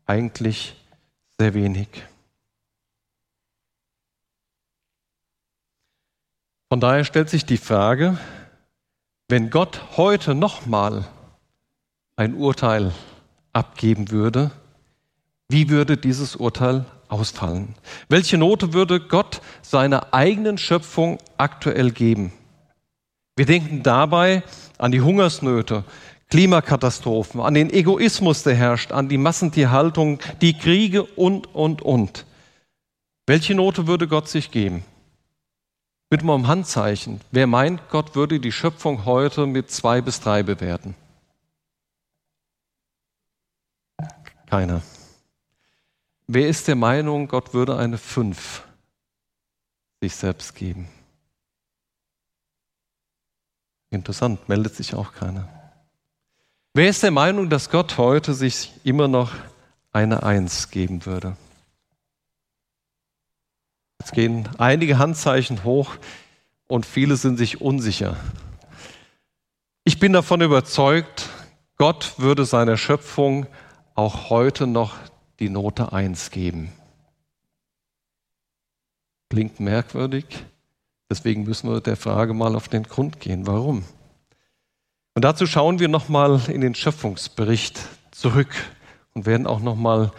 eigentlich 0.06 0.76
sehr 1.40 1.54
wenig. 1.54 1.88
Von 6.70 6.82
daher 6.82 7.06
stellt 7.06 7.30
sich 7.30 7.46
die 7.46 7.58
Frage, 7.58 8.18
wenn 9.30 9.50
Gott 9.50 9.80
heute 9.96 10.36
nochmal 10.36 11.06
ein 12.18 12.34
Urteil 12.34 12.92
abgeben 13.54 14.12
würde, 14.12 14.52
wie 15.50 15.70
würde 15.70 15.96
dieses 15.96 16.36
Urteil 16.36 16.86
ausfallen? 17.08 17.76
Welche 18.10 18.38
Note 18.38 18.74
würde 18.74 19.00
Gott 19.00 19.42
seiner 19.62 20.14
eigenen 20.14 20.58
Schöpfung 20.58 21.20
aktuell 21.38 21.92
geben? 21.92 22.34
Wir 23.38 23.46
denken 23.46 23.82
dabei 23.82 24.44
an 24.78 24.92
die 24.92 25.02
Hungersnöte, 25.02 25.86
Klimakatastrophen, 26.30 27.40
an 27.40 27.54
den 27.54 27.70
Egoismus, 27.70 28.44
der 28.44 28.56
herrscht, 28.56 28.92
an 28.92 29.08
die 29.08 29.18
Massentierhaltung, 29.18 30.20
die 30.42 30.58
Kriege 30.58 31.04
und, 31.04 31.56
und, 31.56 31.82
und. 31.82 32.26
Welche 33.26 33.56
Note 33.56 33.88
würde 33.88 34.10
Gott 34.10 34.28
sich 34.28 34.52
geben? 34.52 34.84
Mal 36.10 36.34
um 36.34 36.48
Handzeichen. 36.48 37.20
Wer 37.32 37.48
meint, 37.48 37.90
Gott 37.90 38.16
würde 38.16 38.40
die 38.40 38.52
Schöpfung 38.52 39.06
heute 39.06 39.46
mit 39.46 39.70
zwei 39.72 40.02
bis 40.02 40.22
drei 40.22 40.42
bewerten? 40.42 40.96
Keiner. 44.46 44.82
Wer 46.28 46.48
ist 46.48 46.68
der 46.68 46.76
Meinung, 46.76 47.28
Gott 47.28 47.54
würde 47.54 47.78
eine 47.78 47.98
fünf 47.98 48.64
sich 50.02 50.16
selbst 50.16 50.56
geben? 50.56 50.88
Interessant, 53.90 54.48
meldet 54.48 54.76
sich 54.76 54.94
auch 54.94 55.14
keiner. 55.14 55.48
Wer 56.74 56.90
ist 56.90 57.04
der 57.04 57.12
Meinung, 57.12 57.50
dass 57.50 57.70
Gott 57.70 57.98
heute 57.98 58.34
sich 58.34 58.74
immer 58.84 59.08
noch 59.08 59.34
eine 59.92 60.24
Eins 60.24 60.70
geben 60.70 61.06
würde? 61.06 61.36
Jetzt 64.00 64.14
gehen 64.14 64.48
einige 64.58 65.00
Handzeichen 65.00 65.64
hoch 65.64 65.96
und 66.68 66.86
viele 66.86 67.16
sind 67.16 67.38
sich 67.38 67.62
unsicher. 67.62 68.16
Ich 69.84 70.00
bin 70.00 70.14
davon 70.14 70.42
überzeugt, 70.42 71.30
Gott 71.78 72.16
würde 72.18 72.46
seiner 72.46 72.78
Schöpfung 72.78 73.48
auch 73.96 74.30
heute 74.30 74.68
noch 74.68 74.96
die 75.40 75.50
Note 75.50 75.94
1 75.94 76.32
geben. 76.32 76.72
Klingt 79.30 79.60
merkwürdig, 79.60 80.26
deswegen 81.10 81.44
müssen 81.44 81.70
wir 81.70 81.82
der 81.82 81.98
Frage 81.98 82.34
mal 82.34 82.56
auf 82.56 82.68
den 82.68 82.84
Grund 82.84 83.20
gehen. 83.20 83.46
Warum? 83.48 83.84
Und 85.16 85.24
dazu 85.24 85.48
schauen 85.48 85.80
wir 85.80 85.88
nochmal 85.88 86.42
in 86.48 86.62
den 86.62 86.76
Schöpfungsbericht 86.76 87.80
zurück 88.12 88.54
und 89.14 89.26
werden 89.26 89.48
auch 89.48 89.60
nochmal 89.60 90.12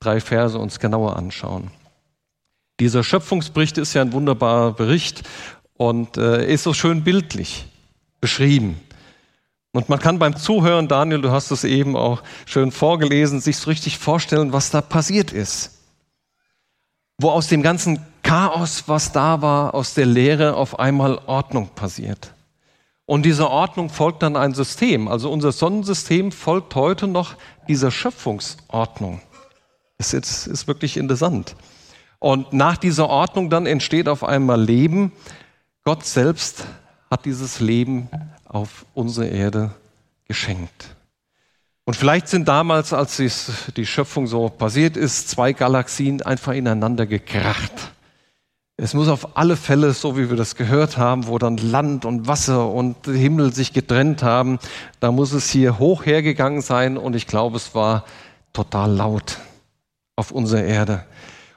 drei 0.00 0.20
Verse 0.20 0.58
uns 0.58 0.80
genauer 0.80 1.16
anschauen. 1.16 1.70
Dieser 2.78 3.02
Schöpfungsbericht 3.02 3.78
ist 3.78 3.94
ja 3.94 4.02
ein 4.02 4.12
wunderbarer 4.12 4.72
Bericht 4.72 5.22
und 5.74 6.16
äh, 6.16 6.52
ist 6.52 6.62
so 6.62 6.74
schön 6.74 7.04
bildlich 7.04 7.66
beschrieben. 8.20 8.80
Und 9.72 9.88
man 9.88 9.98
kann 9.98 10.18
beim 10.18 10.36
Zuhören, 10.36 10.88
Daniel, 10.88 11.20
du 11.20 11.30
hast 11.30 11.50
es 11.50 11.64
eben 11.64 11.96
auch 11.96 12.22
schön 12.46 12.72
vorgelesen, 12.72 13.40
sich 13.40 13.58
so 13.58 13.70
richtig 13.70 13.98
vorstellen, 13.98 14.52
was 14.52 14.70
da 14.70 14.80
passiert 14.80 15.32
ist. 15.32 15.72
Wo 17.18 17.30
aus 17.30 17.48
dem 17.48 17.62
ganzen 17.62 18.00
Chaos, 18.22 18.84
was 18.86 19.12
da 19.12 19.42
war, 19.42 19.74
aus 19.74 19.94
der 19.94 20.06
Leere 20.06 20.56
auf 20.56 20.78
einmal 20.78 21.18
Ordnung 21.26 21.68
passiert. 21.74 22.32
Und 23.06 23.22
dieser 23.22 23.50
Ordnung 23.50 23.88
folgt 23.88 24.22
dann 24.22 24.36
ein 24.36 24.52
System. 24.52 25.08
Also 25.08 25.30
unser 25.30 25.52
Sonnensystem 25.52 26.32
folgt 26.32 26.74
heute 26.74 27.06
noch 27.06 27.34
dieser 27.68 27.90
Schöpfungsordnung. 27.90 29.20
Das 29.98 30.12
ist, 30.12 30.46
ist 30.46 30.66
wirklich 30.66 30.96
interessant. 30.96 31.54
Und 32.18 32.52
nach 32.52 32.76
dieser 32.76 33.08
Ordnung 33.08 33.50
dann 33.50 33.66
entsteht 33.66 34.08
auf 34.08 34.24
einmal 34.24 34.60
Leben. 34.60 35.12
Gott 35.84 36.04
selbst 36.04 36.66
hat 37.10 37.24
dieses 37.24 37.60
Leben 37.60 38.08
auf 38.46 38.86
unsere 38.94 39.28
Erde 39.28 39.70
geschenkt. 40.26 40.96
Und 41.84 41.94
vielleicht 41.94 42.26
sind 42.28 42.48
damals, 42.48 42.92
als 42.92 43.22
die 43.76 43.86
Schöpfung 43.86 44.26
so 44.26 44.48
passiert 44.48 44.96
ist, 44.96 45.28
zwei 45.28 45.52
Galaxien 45.52 46.20
einfach 46.22 46.52
ineinander 46.52 47.06
gekracht. 47.06 47.72
Es 48.76 48.92
muss 48.92 49.08
auf 49.08 49.36
alle 49.38 49.56
Fälle, 49.56 49.92
so 49.92 50.18
wie 50.18 50.28
wir 50.28 50.36
das 50.36 50.56
gehört 50.56 50.98
haben, 50.98 51.28
wo 51.28 51.38
dann 51.38 51.56
Land 51.56 52.04
und 52.04 52.26
Wasser 52.26 52.70
und 52.70 53.06
Himmel 53.06 53.54
sich 53.54 53.72
getrennt 53.72 54.22
haben, 54.22 54.58
da 55.00 55.12
muss 55.12 55.32
es 55.32 55.48
hier 55.48 55.78
hoch 55.78 56.04
hergegangen 56.04 56.60
sein 56.60 56.98
und 56.98 57.16
ich 57.16 57.26
glaube, 57.26 57.56
es 57.56 57.74
war 57.74 58.04
total 58.52 58.90
laut 58.90 59.38
auf 60.16 60.30
unserer 60.30 60.64
Erde. 60.64 61.04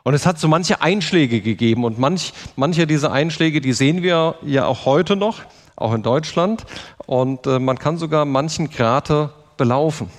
Und 0.10 0.16
es 0.16 0.26
hat 0.26 0.40
so 0.40 0.48
manche 0.48 0.82
Einschläge 0.82 1.40
gegeben 1.40 1.84
und 1.84 2.00
manch, 2.00 2.34
manche 2.56 2.88
dieser 2.88 3.12
Einschläge, 3.12 3.62
die 3.62 3.74
sehen 3.74 4.02
wir 4.02 4.38
ja 4.44 4.66
auch 4.66 4.86
heute 4.86 5.16
noch, 5.16 5.44
auch 5.76 5.94
in 5.94 6.02
Deutschland. 6.02 6.66
Und 7.06 7.46
äh, 7.46 7.60
man 7.60 7.78
kann 7.78 8.00
sogar 8.00 8.26
manchen 8.26 8.72
Krater 8.72 9.36
belaufen. 9.56 10.10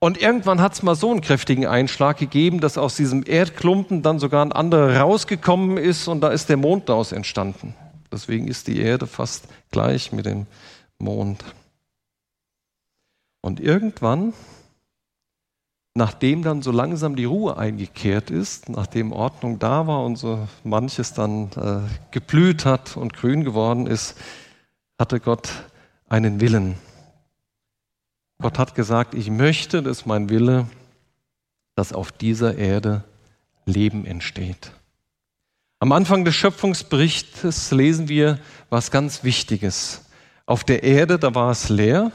Und 0.00 0.20
irgendwann 0.20 0.60
hat 0.60 0.72
es 0.72 0.82
mal 0.82 0.96
so 0.96 1.12
einen 1.12 1.20
kräftigen 1.20 1.66
Einschlag 1.66 2.16
gegeben, 2.16 2.58
dass 2.58 2.78
aus 2.78 2.96
diesem 2.96 3.22
Erdklumpen 3.24 4.02
dann 4.02 4.18
sogar 4.18 4.44
ein 4.44 4.50
anderer 4.50 4.96
rausgekommen 4.96 5.76
ist 5.76 6.08
und 6.08 6.20
da 6.20 6.30
ist 6.30 6.48
der 6.48 6.56
Mond 6.56 6.88
daraus 6.88 7.12
entstanden. 7.12 7.76
Deswegen 8.10 8.48
ist 8.48 8.66
die 8.66 8.80
Erde 8.80 9.06
fast 9.06 9.46
gleich 9.70 10.10
mit 10.10 10.26
dem 10.26 10.46
Mond. 10.98 11.44
Und 13.40 13.60
irgendwann, 13.60 14.32
nachdem 15.96 16.42
dann 16.42 16.62
so 16.62 16.70
langsam 16.70 17.16
die 17.16 17.24
Ruhe 17.24 17.56
eingekehrt 17.56 18.30
ist, 18.30 18.68
nachdem 18.68 19.12
Ordnung 19.12 19.58
da 19.58 19.86
war 19.86 20.04
und 20.04 20.16
so 20.16 20.46
manches 20.62 21.14
dann 21.14 21.50
äh, 21.56 21.80
geblüht 22.10 22.66
hat 22.66 22.96
und 22.96 23.14
grün 23.14 23.44
geworden 23.44 23.86
ist, 23.86 24.16
hatte 24.98 25.20
Gott 25.20 25.48
einen 26.08 26.40
Willen. 26.40 26.76
Gott 28.40 28.58
hat 28.58 28.74
gesagt, 28.74 29.14
ich 29.14 29.30
möchte, 29.30 29.82
das 29.82 30.00
ist 30.00 30.06
mein 30.06 30.28
Wille, 30.28 30.66
dass 31.74 31.94
auf 31.94 32.12
dieser 32.12 32.56
Erde 32.56 33.02
Leben 33.64 34.04
entsteht. 34.04 34.72
Am 35.78 35.92
Anfang 35.92 36.24
des 36.24 36.34
Schöpfungsberichtes 36.34 37.70
lesen 37.70 38.08
wir 38.08 38.38
was 38.68 38.90
ganz 38.90 39.24
Wichtiges. 39.24 40.02
Auf 40.44 40.62
der 40.62 40.82
Erde, 40.82 41.18
da 41.18 41.34
war 41.34 41.50
es 41.50 41.70
leer, 41.70 42.12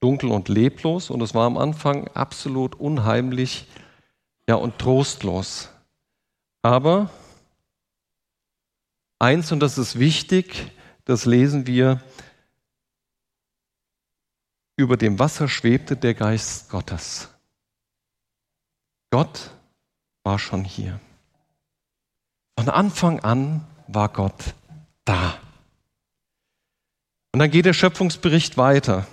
dunkel 0.00 0.30
und 0.30 0.48
leblos 0.48 1.10
und 1.10 1.20
es 1.22 1.34
war 1.34 1.46
am 1.46 1.56
Anfang 1.56 2.08
absolut 2.08 2.74
unheimlich 2.74 3.66
ja, 4.48 4.54
und 4.54 4.78
trostlos. 4.78 5.70
Aber 6.62 7.10
eins, 9.18 9.52
und 9.52 9.60
das 9.60 9.78
ist 9.78 9.98
wichtig, 9.98 10.72
das 11.04 11.24
lesen 11.24 11.66
wir 11.66 12.02
über 14.76 14.96
dem 14.96 15.18
Wasser 15.18 15.48
schwebte 15.48 15.96
der 15.96 16.14
Geist 16.14 16.70
Gottes. 16.70 17.28
Gott 19.10 19.50
war 20.22 20.38
schon 20.38 20.64
hier. 20.64 21.00
Von 22.58 22.68
Anfang 22.68 23.20
an 23.20 23.66
war 23.86 24.08
Gott 24.08 24.54
da. 25.04 25.38
Und 27.32 27.40
dann 27.40 27.50
geht 27.50 27.64
der 27.64 27.72
Schöpfungsbericht 27.72 28.56
weiter. 28.56 29.06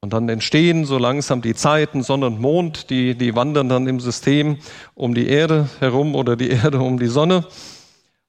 Und 0.00 0.12
dann 0.12 0.28
entstehen 0.28 0.84
so 0.84 0.98
langsam 0.98 1.42
die 1.42 1.54
Zeiten, 1.54 2.02
Sonne 2.02 2.26
und 2.26 2.40
Mond, 2.40 2.90
die, 2.90 3.16
die 3.16 3.34
wandern 3.34 3.68
dann 3.68 3.86
im 3.86 3.98
System 3.98 4.58
um 4.94 5.14
die 5.14 5.28
Erde 5.28 5.68
herum 5.80 6.14
oder 6.14 6.36
die 6.36 6.50
Erde 6.50 6.78
um 6.80 6.98
die 6.98 7.06
Sonne. 7.06 7.44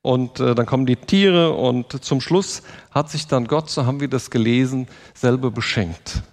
Und 0.01 0.39
äh, 0.39 0.55
dann 0.55 0.65
kommen 0.65 0.85
die 0.85 0.95
Tiere 0.95 1.53
und 1.53 2.03
zum 2.03 2.21
Schluss 2.21 2.63
hat 2.91 3.09
sich 3.09 3.27
dann 3.27 3.47
Gott, 3.47 3.69
so 3.69 3.85
haben 3.85 3.99
wir 3.99 4.07
das 4.07 4.31
gelesen, 4.31 4.87
selber 5.13 5.51
beschenkt 5.51 6.23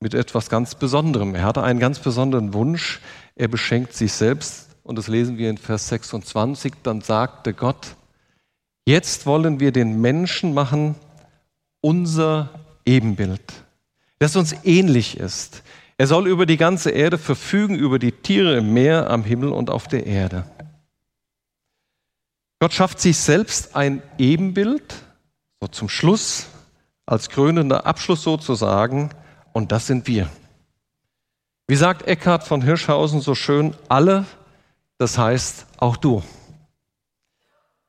mit 0.00 0.14
etwas 0.14 0.48
ganz 0.48 0.74
Besonderem. 0.74 1.34
Er 1.34 1.44
hatte 1.44 1.62
einen 1.62 1.80
ganz 1.80 1.98
besonderen 1.98 2.54
Wunsch. 2.54 3.00
Er 3.34 3.48
beschenkt 3.48 3.94
sich 3.94 4.12
selbst. 4.12 4.76
Und 4.82 4.96
das 4.96 5.08
lesen 5.08 5.38
wir 5.38 5.50
in 5.50 5.58
Vers 5.58 5.88
26. 5.88 6.72
Dann 6.82 7.00
sagte 7.00 7.52
Gott, 7.52 7.96
jetzt 8.86 9.26
wollen 9.26 9.60
wir 9.60 9.72
den 9.72 10.00
Menschen 10.00 10.54
machen, 10.54 10.94
unser 11.80 12.50
Ebenbild, 12.86 13.42
das 14.18 14.36
uns 14.36 14.54
ähnlich 14.64 15.16
ist. 15.18 15.62
Er 15.96 16.06
soll 16.06 16.28
über 16.28 16.46
die 16.46 16.56
ganze 16.56 16.90
Erde 16.90 17.18
verfügen, 17.18 17.74
über 17.74 17.98
die 17.98 18.12
Tiere 18.12 18.56
im 18.56 18.72
Meer, 18.72 19.10
am 19.10 19.24
Himmel 19.24 19.50
und 19.50 19.70
auf 19.70 19.88
der 19.88 20.06
Erde. 20.06 20.44
Gott 22.60 22.72
schafft 22.72 23.00
sich 23.00 23.18
selbst 23.18 23.76
ein 23.76 24.02
Ebenbild, 24.16 24.94
so 25.60 25.68
zum 25.68 25.88
Schluss, 25.88 26.46
als 27.06 27.28
krönender 27.28 27.86
Abschluss 27.86 28.22
sozusagen, 28.22 29.10
und 29.52 29.72
das 29.72 29.86
sind 29.86 30.06
wir. 30.06 30.28
Wie 31.66 31.76
sagt 31.76 32.06
Eckhard 32.06 32.44
von 32.44 32.62
Hirschhausen 32.62 33.20
so 33.20 33.34
schön, 33.34 33.76
alle, 33.88 34.24
das 34.98 35.18
heißt 35.18 35.66
auch 35.78 35.96
du. 35.96 36.22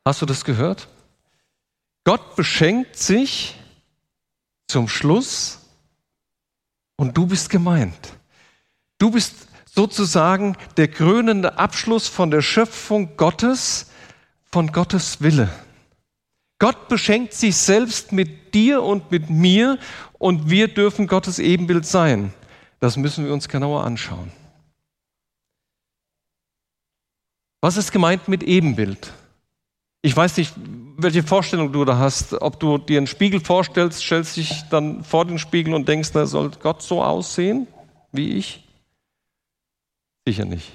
Hast 0.05 0.21
du 0.21 0.25
das 0.25 0.43
gehört? 0.43 0.87
Gott 2.03 2.35
beschenkt 2.35 2.97
sich 2.97 3.55
zum 4.67 4.87
Schluss 4.87 5.58
und 6.99 7.15
du 7.15 7.25
bist 7.25 7.49
gemeint. 7.49 8.13
Du 8.97 9.09
bist 9.09 9.47
sozusagen 9.65 10.57
der 10.75 10.89
krönende 10.89 11.57
Abschluss 11.57 12.09
von 12.09 12.29
der 12.29 12.41
Schöpfung 12.41 13.15
Gottes, 13.15 13.89
von 14.51 14.73
Gottes 14.73 15.21
Wille. 15.21 15.49
Gott 16.59 16.89
beschenkt 16.89 17.33
sich 17.33 17.55
selbst 17.55 18.11
mit 18.11 18.53
dir 18.53 18.83
und 18.83 19.11
mit 19.11 19.29
mir 19.29 19.79
und 20.17 20.49
wir 20.49 20.67
dürfen 20.67 21.07
Gottes 21.07 21.39
Ebenbild 21.39 21.85
sein. 21.85 22.33
Das 22.81 22.97
müssen 22.97 23.23
wir 23.23 23.31
uns 23.31 23.47
genauer 23.47 23.85
anschauen. 23.85 24.33
Was 27.61 27.77
ist 27.77 27.93
gemeint 27.93 28.27
mit 28.27 28.43
Ebenbild? 28.43 29.13
Ich 30.01 30.15
weiß 30.17 30.35
nicht, 30.35 30.53
welche 31.01 31.23
Vorstellung 31.23 31.71
du 31.71 31.85
da 31.85 31.97
hast. 31.97 32.33
Ob 32.41 32.59
du 32.59 32.77
dir 32.77 32.97
einen 32.97 33.07
Spiegel 33.07 33.39
vorstellst, 33.39 34.01
stellst 34.01 34.37
dich 34.37 34.63
dann 34.69 35.03
vor 35.03 35.25
den 35.25 35.39
Spiegel 35.39 35.73
und 35.73 35.87
denkst, 35.87 36.11
da 36.11 36.25
soll 36.25 36.51
Gott 36.61 36.81
so 36.81 37.03
aussehen 37.03 37.67
wie 38.11 38.31
ich? 38.31 38.67
Sicher 40.27 40.45
nicht. 40.45 40.71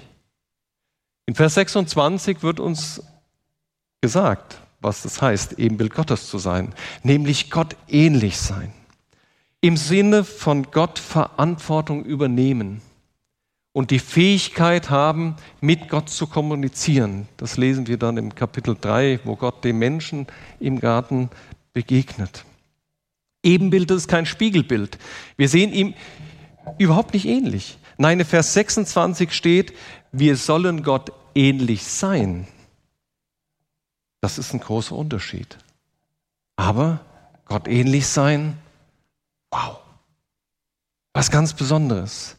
In 1.25 1.35
Vers 1.35 1.55
26 1.55 2.43
wird 2.43 2.59
uns 2.59 3.03
gesagt, 4.01 4.59
was 4.79 5.01
das 5.01 5.21
heißt, 5.21 5.53
Ebenbild 5.53 5.93
Gottes 5.93 6.29
zu 6.29 6.37
sein, 6.37 6.73
nämlich 7.03 7.49
Gott 7.49 7.75
ähnlich 7.87 8.37
sein. 8.37 8.71
Im 9.61 9.77
Sinne 9.77 10.23
von 10.23 10.69
Gott 10.71 10.99
Verantwortung 10.99 12.05
übernehmen 12.05 12.81
und 13.75 13.91
die 13.91 13.99
Fähigkeit 13.99 14.89
haben, 14.89 15.35
mit 15.59 15.89
Gott 15.89 16.09
zu 16.09 16.27
kommunizieren. 16.27 17.27
Das 17.35 17.57
lesen 17.57 17.87
wir 17.87 17.97
dann 17.97 18.15
im 18.15 18.33
Kapitel 18.33 18.77
3, 18.79 19.19
wo 19.25 19.35
Gott 19.35 19.65
dem 19.65 19.79
Menschen 19.79 20.27
im 20.61 20.79
Garten 20.79 21.29
begegnet. 21.73 22.45
Ebenbild 23.43 23.91
ist 23.91 24.07
kein 24.07 24.25
Spiegelbild. 24.25 24.97
Wir 25.35 25.49
sehen 25.49 25.73
ihm 25.73 25.93
überhaupt 26.77 27.13
nicht 27.13 27.25
ähnlich. 27.25 27.77
Nein, 27.97 28.21
in 28.21 28.25
Vers 28.25 28.53
26 28.53 29.33
steht, 29.33 29.73
wir 30.13 30.37
sollen 30.37 30.81
Gott 30.81 31.11
ähnlich 31.35 31.83
sein. 31.83 32.47
Das 34.21 34.37
ist 34.37 34.53
ein 34.53 34.61
großer 34.61 34.95
Unterschied. 34.95 35.57
Aber 36.55 37.01
Gott 37.43 37.67
ähnlich 37.67 38.07
sein, 38.07 38.57
wow, 39.51 39.81
was 41.11 41.29
ganz 41.29 41.53
Besonderes. 41.53 42.37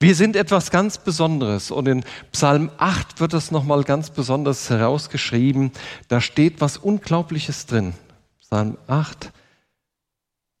Wir 0.00 0.14
sind 0.14 0.36
etwas 0.36 0.70
ganz 0.70 0.98
Besonderes 0.98 1.72
und 1.72 1.88
in 1.88 2.04
Psalm 2.30 2.70
8 2.78 3.18
wird 3.18 3.32
das 3.32 3.50
nochmal 3.50 3.82
ganz 3.82 4.10
besonders 4.10 4.70
herausgeschrieben. 4.70 5.72
Da 6.06 6.20
steht 6.20 6.60
was 6.60 6.76
Unglaubliches 6.76 7.66
drin. 7.66 7.94
Psalm 8.40 8.78
8, 8.86 9.32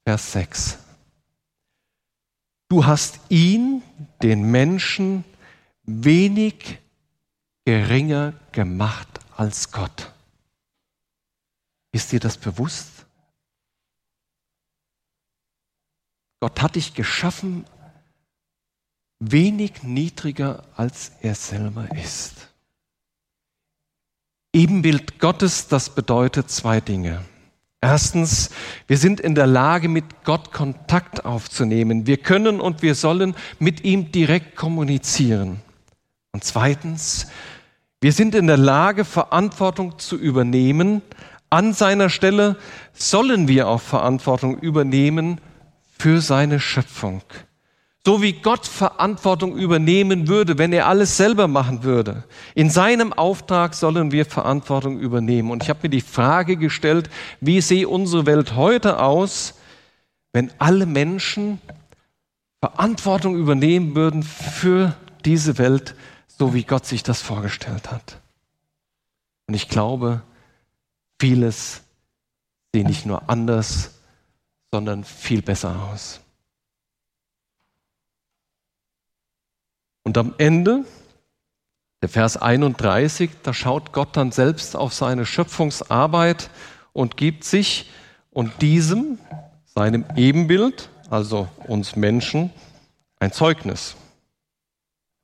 Vers 0.04 0.32
6. 0.32 0.78
Du 2.68 2.84
hast 2.84 3.20
ihn, 3.28 3.82
den 4.22 4.50
Menschen, 4.50 5.24
wenig 5.84 6.78
geringer 7.64 8.34
gemacht 8.50 9.20
als 9.36 9.70
Gott. 9.70 10.12
Ist 11.92 12.10
dir 12.10 12.20
das 12.20 12.36
bewusst? 12.36 13.06
Gott 16.40 16.60
hat 16.60 16.74
dich 16.74 16.94
geschaffen 16.94 17.64
wenig 19.20 19.82
niedriger, 19.82 20.64
als 20.76 21.12
er 21.20 21.34
selber 21.34 21.88
ist. 21.96 22.48
Ebenbild 24.52 25.18
Gottes, 25.18 25.68
das 25.68 25.94
bedeutet 25.94 26.50
zwei 26.50 26.80
Dinge. 26.80 27.24
Erstens, 27.80 28.50
wir 28.88 28.98
sind 28.98 29.20
in 29.20 29.34
der 29.34 29.46
Lage, 29.46 29.88
mit 29.88 30.24
Gott 30.24 30.52
Kontakt 30.52 31.24
aufzunehmen. 31.24 32.06
Wir 32.06 32.16
können 32.16 32.60
und 32.60 32.82
wir 32.82 32.94
sollen 32.94 33.34
mit 33.58 33.84
ihm 33.84 34.10
direkt 34.10 34.56
kommunizieren. 34.56 35.60
Und 36.32 36.42
zweitens, 36.42 37.28
wir 38.00 38.12
sind 38.12 38.34
in 38.34 38.46
der 38.46 38.56
Lage, 38.56 39.04
Verantwortung 39.04 39.98
zu 39.98 40.16
übernehmen, 40.16 41.02
an 41.50 41.72
seiner 41.72 42.10
Stelle 42.10 42.56
sollen 42.92 43.48
wir 43.48 43.68
auch 43.68 43.80
Verantwortung 43.80 44.58
übernehmen 44.58 45.40
für 45.98 46.20
seine 46.20 46.60
Schöpfung. 46.60 47.22
So 48.08 48.22
wie 48.22 48.32
Gott 48.32 48.66
Verantwortung 48.66 49.58
übernehmen 49.58 50.28
würde, 50.28 50.56
wenn 50.56 50.72
er 50.72 50.86
alles 50.86 51.18
selber 51.18 51.46
machen 51.46 51.82
würde. 51.82 52.24
In 52.54 52.70
seinem 52.70 53.12
Auftrag 53.12 53.74
sollen 53.74 54.12
wir 54.12 54.24
Verantwortung 54.24 54.98
übernehmen. 54.98 55.50
Und 55.50 55.62
ich 55.62 55.68
habe 55.68 55.80
mir 55.82 55.90
die 55.90 56.00
Frage 56.00 56.56
gestellt, 56.56 57.10
wie 57.42 57.60
sehe 57.60 57.86
unsere 57.86 58.24
Welt 58.24 58.56
heute 58.56 59.02
aus, 59.02 59.58
wenn 60.32 60.50
alle 60.56 60.86
Menschen 60.86 61.60
Verantwortung 62.62 63.36
übernehmen 63.36 63.94
würden 63.94 64.22
für 64.22 64.96
diese 65.26 65.58
Welt, 65.58 65.94
so 66.28 66.54
wie 66.54 66.64
Gott 66.64 66.86
sich 66.86 67.02
das 67.02 67.20
vorgestellt 67.20 67.90
hat. 67.92 68.22
Und 69.48 69.52
ich 69.52 69.68
glaube, 69.68 70.22
vieles 71.20 71.82
sieht 72.74 72.86
nicht 72.86 73.04
nur 73.04 73.28
anders, 73.28 74.00
sondern 74.72 75.04
viel 75.04 75.42
besser 75.42 75.90
aus. 75.92 76.22
Und 80.08 80.16
am 80.16 80.34
Ende, 80.38 80.86
der 82.00 82.08
Vers 82.08 82.38
31, 82.38 83.28
da 83.42 83.52
schaut 83.52 83.92
Gott 83.92 84.16
dann 84.16 84.32
selbst 84.32 84.74
auf 84.74 84.94
seine 84.94 85.26
Schöpfungsarbeit 85.26 86.48
und 86.94 87.18
gibt 87.18 87.44
sich 87.44 87.90
und 88.30 88.62
diesem, 88.62 89.18
seinem 89.66 90.06
Ebenbild, 90.16 90.88
also 91.10 91.46
uns 91.66 91.94
Menschen, 91.94 92.50
ein 93.20 93.32
Zeugnis. 93.32 93.96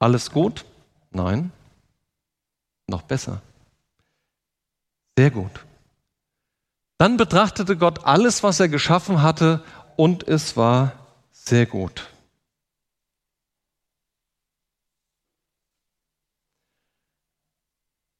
Alles 0.00 0.30
gut? 0.30 0.66
Nein. 1.12 1.50
Noch 2.86 3.00
besser. 3.00 3.40
Sehr 5.16 5.30
gut. 5.30 5.64
Dann 6.98 7.16
betrachtete 7.16 7.78
Gott 7.78 8.04
alles, 8.04 8.42
was 8.42 8.60
er 8.60 8.68
geschaffen 8.68 9.22
hatte, 9.22 9.64
und 9.96 10.28
es 10.28 10.58
war 10.58 10.92
sehr 11.32 11.64
gut. 11.64 12.10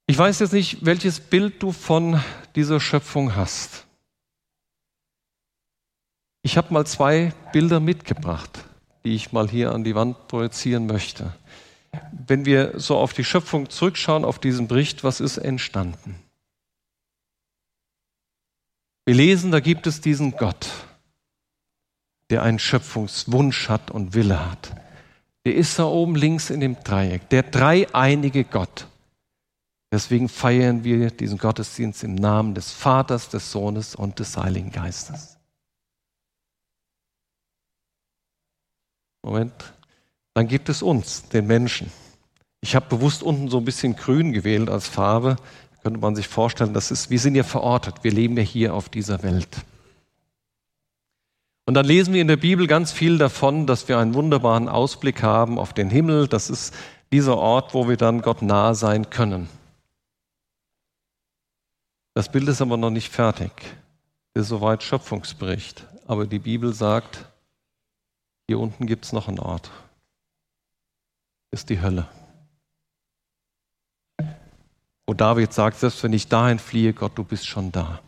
Ich 0.07 0.19
weiß 0.19 0.41
jetzt 0.41 0.53
nicht, 0.53 0.85
welches 0.85 1.19
Bild 1.19 1.63
du 1.63 1.73
von 1.73 2.23
dieser 2.55 2.79
Schöpfung 2.79 3.35
hast. 3.35 3.87
Ich 6.43 6.59
habe 6.59 6.75
mal 6.75 6.87
zwei 6.87 7.33
Bilder 7.53 7.81
mitgebracht, 7.81 8.65
die 9.05 9.15
ich 9.15 9.33
mal 9.33 9.49
hier 9.49 9.73
an 9.73 9.83
die 9.83 9.95
Wand 9.95 10.29
projizieren 10.29 10.87
möchte. 10.87 11.33
Wenn 12.13 12.45
wir 12.45 12.79
so 12.79 12.99
auf 12.99 13.15
die 13.15 13.25
Schöpfung 13.25 13.71
zurückschauen, 13.71 14.27
auf 14.27 14.39
diesen 14.39 14.69
Bericht, 14.69 15.05
was 15.05 15.21
ist 15.21 15.39
entstanden? 15.39 16.17
Wir 19.07 19.15
lesen, 19.15 19.53
da 19.53 19.61
gibt 19.61 19.87
es 19.87 20.03
diesen 20.03 20.33
Gott, 20.33 20.69
der 22.29 22.43
einen 22.43 22.59
Schöpfungswunsch 22.59 23.71
hat 23.71 23.91
und 23.91 24.13
Wille 24.13 24.51
hat. 24.51 24.73
Der 25.47 25.55
ist 25.55 25.79
da 25.79 25.85
oben 25.85 26.15
links 26.15 26.51
in 26.51 26.61
dem 26.61 26.77
Dreieck, 26.83 27.29
der 27.31 27.43
dreieinige 27.43 28.45
Gott. 28.45 28.87
Deswegen 29.95 30.29
feiern 30.29 30.83
wir 30.83 31.13
diesen 31.13 31.39
Gottesdienst 31.39 32.03
im 32.03 32.17
Namen 32.17 32.57
des 32.57 32.73
Vaters, 32.73 33.29
des 33.29 33.53
Sohnes 33.53 33.95
und 33.95 34.19
des 34.19 34.37
Heiligen 34.37 34.73
Geistes. 34.73 35.39
Moment. 39.23 39.53
Dann 40.35 40.49
gibt 40.49 40.69
es 40.69 40.83
uns, 40.83 41.29
den 41.29 41.47
Menschen. 41.47 41.93
Ich 42.61 42.75
habe 42.75 42.87
bewusst 42.89 43.23
unten 43.23 43.49
so 43.49 43.59
ein 43.59 43.65
bisschen 43.65 43.95
grün 43.95 44.33
gewählt 44.33 44.69
als 44.69 44.89
Farbe. 44.89 45.37
Könnte 45.85 46.01
man 46.01 46.17
sich 46.17 46.27
vorstellen, 46.27 46.75
das 46.75 46.91
ist, 46.91 47.11
wir 47.11 47.21
sind 47.21 47.37
ja 47.37 47.45
verortet. 47.45 48.03
Wir 48.03 48.11
leben 48.11 48.37
ja 48.37 48.43
hier 48.43 48.75
auf 48.75 48.89
dieser 48.89 49.23
Welt. 49.23 49.59
Und 51.67 51.75
dann 51.75 51.87
lesen 51.87 52.13
wir 52.15 52.21
in 52.21 52.27
der 52.27 52.37
Bibel 52.37 52.67
ganz 52.67 52.91
viel 52.91 53.17
davon, 53.17 53.69
dass 53.69 53.87
wir 53.87 53.99
einen 53.99 54.15
wunderbaren 54.15 54.69
Ausblick 54.69 55.23
haben 55.23 55.57
auf 55.57 55.73
den 55.73 55.89
Himmel. 55.89 56.27
Das 56.27 56.51
ist 56.51 56.75
dieser 57.13 57.37
Ort, 57.37 57.75
wo 57.75 57.89
wir 57.89 57.97
dann 57.97 58.23
Gott 58.23 58.43
nahe 58.43 58.75
sein 58.75 59.09
können. 59.09 59.49
Das 62.15 62.31
Bild 62.31 62.49
ist 62.49 62.63
aber 62.63 62.77
noch 62.77 62.91
nicht 62.91 63.13
fertig. 63.13 63.51
Das 64.33 64.43
ist 64.43 64.49
soweit 64.49 64.83
Schöpfungsbericht. 64.83 65.85
Aber 66.07 66.27
die 66.27 66.39
Bibel 66.39 66.73
sagt, 66.73 67.29
hier 68.47 68.61
unten 68.61 68.87
gibt 68.87 69.05
es 69.05 69.13
noch 69.13 69.27
einen 69.27 69.41
Ort. 69.41 69.71
Ist 71.51 71.71
die 71.71 71.81
Hölle. 71.81 72.09
Wo 75.07 75.15
David 75.15 75.53
sagt, 75.53 75.79
selbst 75.79 76.03
wenn 76.03 76.13
ich 76.13 76.29
dahin 76.29 76.59
fliehe, 76.59 76.93
Gott, 76.93 77.19
du 77.19 77.25
bist 77.25 77.47
schon 77.47 77.73
da. 77.73 78.01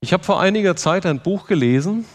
Ich 0.00 0.12
habe 0.12 0.24
vor 0.24 0.40
einiger 0.40 0.76
Zeit 0.76 1.06
ein 1.06 1.22
Buch 1.22 1.46
gelesen, 1.46 2.06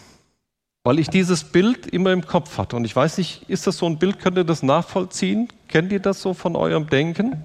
weil 0.88 1.00
ich 1.00 1.10
dieses 1.10 1.44
Bild 1.44 1.86
immer 1.88 2.14
im 2.14 2.26
Kopf 2.26 2.58
hatte. 2.58 2.78
Und 2.78 2.86
ich 2.86 2.96
weiß 2.96 3.18
nicht, 3.18 3.44
ist 3.50 3.68
das 3.68 3.76
so 3.76 3.86
ein 3.88 4.00
Bild, 4.00 4.22
könnt 4.22 4.38
ihr 4.38 4.46
das 4.46 4.64
nachvollziehen? 4.64 5.50
Kennt 5.68 5.92
ihr 5.92 6.00
das 6.00 6.22
so 6.22 6.34
von 6.34 6.56
eurem 6.56 6.88
Denken? 6.90 7.44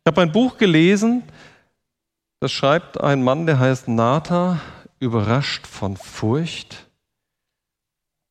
Ich 0.00 0.06
habe 0.06 0.20
ein 0.20 0.30
Buch 0.30 0.58
gelesen, 0.58 1.22
das 2.40 2.52
schreibt 2.52 3.00
ein 3.00 3.22
Mann, 3.24 3.46
der 3.46 3.58
heißt 3.58 3.88
Nata, 3.88 4.60
überrascht 4.98 5.66
von 5.66 5.96
Furcht. 5.96 6.90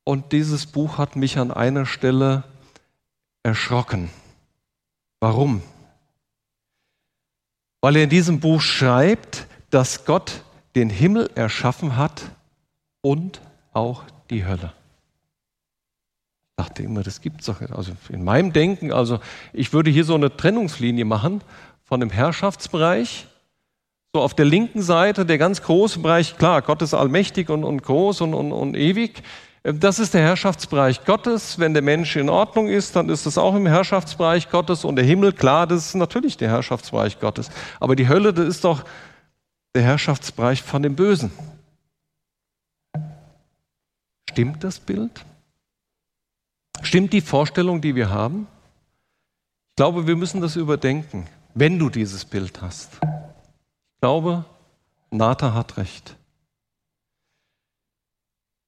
Und 0.04 0.30
dieses 0.30 0.66
Buch 0.66 0.96
hat 0.96 1.16
mich 1.16 1.36
an 1.36 1.50
einer 1.50 1.84
Stelle 1.84 2.44
erschrocken. 3.42 4.08
Warum? 5.18 5.62
Weil 7.80 7.96
er 7.96 8.04
in 8.04 8.10
diesem 8.10 8.38
Buch 8.38 8.60
schreibt, 8.60 9.48
dass 9.70 10.04
Gott 10.04 10.44
den 10.76 10.90
Himmel 10.90 11.28
erschaffen 11.34 11.96
hat 11.96 12.22
und 13.00 13.40
auch 13.74 14.04
die 14.30 14.44
Hölle. 14.44 14.72
Ich 16.42 16.64
dachte 16.64 16.82
immer, 16.82 17.02
das 17.02 17.20
gibt 17.20 17.40
es 17.40 17.46
doch. 17.46 17.60
Also 17.60 17.92
in 18.08 18.24
meinem 18.24 18.52
Denken, 18.52 18.92
also 18.92 19.20
ich 19.52 19.72
würde 19.72 19.90
hier 19.90 20.04
so 20.04 20.14
eine 20.14 20.34
Trennungslinie 20.34 21.04
machen 21.04 21.42
von 21.84 22.00
dem 22.00 22.10
Herrschaftsbereich 22.10 23.26
so 24.14 24.20
auf 24.20 24.32
der 24.32 24.44
linken 24.44 24.80
Seite 24.80 25.26
der 25.26 25.38
ganz 25.38 25.60
große 25.60 25.98
Bereich, 25.98 26.38
klar, 26.38 26.62
Gott 26.62 26.82
ist 26.82 26.94
allmächtig 26.94 27.50
und, 27.50 27.64
und 27.64 27.82
groß 27.82 28.20
und, 28.20 28.32
und, 28.32 28.52
und 28.52 28.76
ewig. 28.76 29.24
Das 29.64 29.98
ist 29.98 30.14
der 30.14 30.20
Herrschaftsbereich 30.20 31.04
Gottes. 31.04 31.58
Wenn 31.58 31.74
der 31.74 31.82
Mensch 31.82 32.14
in 32.14 32.28
Ordnung 32.28 32.68
ist, 32.68 32.94
dann 32.94 33.08
ist 33.08 33.26
es 33.26 33.38
auch 33.38 33.56
im 33.56 33.66
Herrschaftsbereich 33.66 34.50
Gottes. 34.50 34.84
Und 34.84 34.94
der 34.94 35.04
Himmel, 35.04 35.32
klar, 35.32 35.66
das 35.66 35.86
ist 35.86 35.94
natürlich 35.96 36.36
der 36.36 36.50
Herrschaftsbereich 36.50 37.18
Gottes. 37.18 37.50
Aber 37.80 37.96
die 37.96 38.06
Hölle, 38.06 38.32
das 38.32 38.46
ist 38.46 38.62
doch 38.62 38.84
der 39.74 39.82
Herrschaftsbereich 39.82 40.62
von 40.62 40.84
dem 40.84 40.94
Bösen. 40.94 41.32
Stimmt 44.34 44.62
das 44.62 44.78
Bild? 44.78 45.24
Stimmt 46.82 47.12
die 47.12 47.20
Vorstellung, 47.20 47.80
die 47.80 47.94
wir 47.94 48.10
haben? 48.10 48.46
Ich 49.70 49.76
glaube, 49.76 50.06
wir 50.06 50.16
müssen 50.16 50.40
das 50.40 50.56
überdenken, 50.56 51.26
wenn 51.54 51.78
du 51.78 51.88
dieses 51.88 52.24
Bild 52.24 52.60
hast 52.60 53.00
glaube, 54.04 54.44
Nata 55.10 55.54
hat 55.54 55.78
recht. 55.78 56.14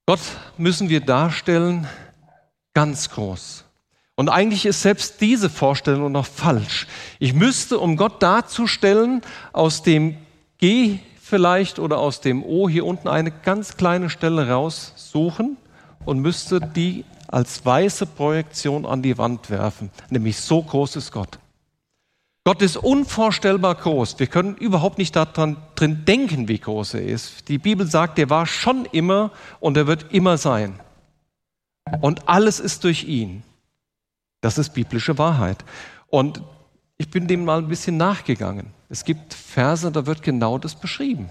Gott 0.06 0.20
müssen 0.56 0.88
wir 0.88 1.02
darstellen 1.02 1.86
ganz 2.72 3.10
groß. 3.10 3.64
Und 4.14 4.30
eigentlich 4.30 4.64
ist 4.64 4.80
selbst 4.80 5.20
diese 5.20 5.50
Vorstellung 5.50 6.10
noch 6.10 6.24
falsch. 6.24 6.86
Ich 7.18 7.34
müsste, 7.34 7.78
um 7.78 7.98
Gott 7.98 8.22
darzustellen, 8.22 9.20
aus 9.52 9.82
dem 9.82 10.16
G 10.56 11.00
vielleicht 11.26 11.80
oder 11.80 11.98
aus 11.98 12.20
dem 12.20 12.44
O 12.44 12.68
hier 12.68 12.86
unten 12.86 13.08
eine 13.08 13.32
ganz 13.32 13.76
kleine 13.76 14.10
Stelle 14.10 14.48
raussuchen 14.48 15.56
und 16.04 16.20
müsste 16.20 16.60
die 16.60 17.04
als 17.26 17.66
weiße 17.66 18.06
Projektion 18.06 18.86
an 18.86 19.02
die 19.02 19.18
Wand 19.18 19.50
werfen. 19.50 19.90
Nämlich 20.08 20.38
so 20.38 20.62
groß 20.62 20.94
ist 20.96 21.10
Gott. 21.10 21.40
Gott 22.44 22.62
ist 22.62 22.76
unvorstellbar 22.76 23.74
groß. 23.74 24.20
Wir 24.20 24.28
können 24.28 24.54
überhaupt 24.54 24.98
nicht 24.98 25.16
daran 25.16 25.56
drin 25.74 26.04
denken, 26.04 26.46
wie 26.46 26.60
groß 26.60 26.94
er 26.94 27.02
ist. 27.02 27.48
Die 27.48 27.58
Bibel 27.58 27.88
sagt, 27.88 28.20
er 28.20 28.30
war 28.30 28.46
schon 28.46 28.84
immer 28.84 29.32
und 29.58 29.76
er 29.76 29.88
wird 29.88 30.12
immer 30.12 30.38
sein. 30.38 30.78
Und 32.02 32.28
alles 32.28 32.60
ist 32.60 32.84
durch 32.84 33.02
ihn. 33.02 33.42
Das 34.42 34.58
ist 34.58 34.74
biblische 34.74 35.18
Wahrheit. 35.18 35.64
Und 36.06 36.40
ich 36.98 37.10
bin 37.10 37.26
dem 37.26 37.44
mal 37.44 37.58
ein 37.58 37.68
bisschen 37.68 37.96
nachgegangen. 37.96 38.68
Es 38.88 39.04
gibt 39.04 39.34
Verse, 39.34 39.90
da 39.90 40.06
wird 40.06 40.22
genau 40.22 40.58
das 40.58 40.74
beschrieben. 40.74 41.30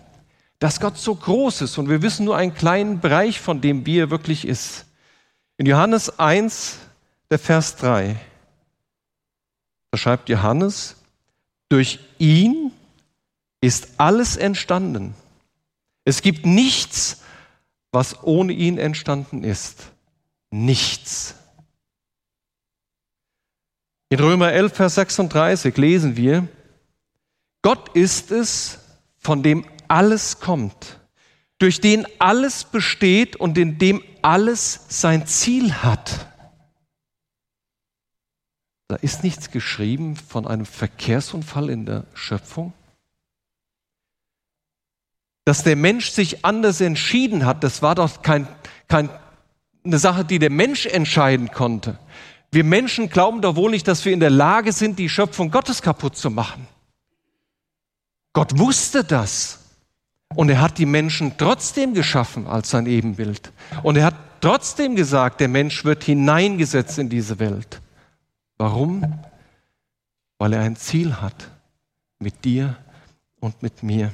Dass 0.60 0.80
Gott 0.80 0.98
so 0.98 1.16
groß 1.16 1.62
ist 1.62 1.78
und 1.78 1.90
wir 1.90 2.02
wissen 2.02 2.26
nur 2.26 2.38
einen 2.38 2.54
kleinen 2.54 3.00
Bereich 3.00 3.40
von 3.40 3.62
dem, 3.62 3.86
wie 3.86 4.00
er 4.00 4.10
wirklich 4.10 4.48
ist. 4.48 4.86
In 5.58 5.66
Johannes 5.66 6.20
1, 6.20 6.78
der 7.30 7.40
Vers 7.40 7.76
3, 7.78 8.16
da 9.92 9.98
schreibt 9.98 10.30
Johannes, 10.30 10.98
durch 11.70 12.00
ihn 12.20 12.72
ist 13.62 13.90
alles 13.98 14.38
entstanden. 14.38 15.16
Es 16.04 16.22
gibt 16.22 16.46
nichts, 16.46 17.22
was 17.92 18.24
ohne 18.24 18.54
ihn 18.54 18.78
entstanden 18.78 19.44
ist. 19.44 19.92
Nichts. 20.52 21.36
In 24.16 24.22
Römer 24.22 24.54
11, 24.54 24.74
Vers 24.74 24.96
36 24.96 25.76
lesen 25.76 26.16
wir, 26.16 26.48
Gott 27.62 27.94
ist 27.98 28.32
es, 28.32 28.80
von 29.18 29.44
dem 29.44 29.66
alles 29.90 30.40
kommt. 30.40 31.02
durch 31.58 31.82
den 31.82 32.08
alles 32.18 32.64
besteht 32.64 33.36
und 33.36 33.58
in 33.58 33.78
dem 33.78 34.02
alles 34.22 34.86
sein 34.88 35.28
Ziel 35.28 35.74
hat. 35.74 36.28
Da 38.88 38.96
ist 38.96 39.26
nichts 39.26 39.52
geschrieben 39.52 40.16
von 40.16 40.48
einem 40.48 40.66
Verkehrsunfall 40.66 41.70
in 41.70 41.86
der 41.86 42.06
Schöpfung. 42.14 42.72
Dass 45.44 45.64
der 45.64 45.76
Mensch 45.76 46.12
sich 46.12 46.46
anders 46.46 46.80
entschieden 46.80 47.46
hat, 47.46 47.66
das 47.66 47.82
war 47.82 47.96
doch 47.96 48.22
kein, 48.22 48.48
kein, 48.88 49.10
eine 49.84 50.00
Sache, 50.00 50.24
die 50.24 50.40
der 50.40 50.52
Mensch 50.52 50.86
entscheiden 50.86 51.52
konnte. 51.52 52.00
Wir 52.56 52.64
Menschen 52.64 53.10
glauben 53.10 53.42
doch 53.42 53.58
wohl 53.58 53.70
nicht, 53.70 53.86
dass 53.86 54.06
wir 54.06 54.14
in 54.14 54.22
der 54.22 54.30
Lage 54.30 54.72
sind, 54.72 54.98
die 54.98 55.10
Schöpfung 55.10 55.52
Gottes 55.52 55.82
kaputt 55.82 56.16
zu 56.16 56.30
machen. 56.30 56.66
Gott 58.32 58.58
wusste 58.58 59.04
das. 59.04 59.60
Und 60.34 60.48
er 60.48 60.62
hat 60.62 60.78
die 60.78 60.86
Menschen 60.86 61.34
trotzdem 61.38 61.94
geschaffen 61.94 62.48
als 62.48 62.70
sein 62.70 62.86
Ebenbild. 62.86 63.52
Und 63.84 63.98
er 63.98 64.06
hat 64.06 64.16
trotzdem 64.40 64.96
gesagt, 64.96 65.42
der 65.42 65.50
Mensch 65.50 65.84
wird 65.84 66.06
hineingesetzt 66.06 66.98
in 66.98 67.10
diese 67.10 67.40
Welt. 67.40 67.82
Warum? 68.58 69.04
Weil 70.38 70.54
er 70.54 70.62
ein 70.62 70.78
Ziel 70.78 71.20
hat 71.20 71.50
mit 72.20 72.46
dir 72.46 72.78
und 73.42 73.62
mit 73.64 73.84
mir. 73.84 74.14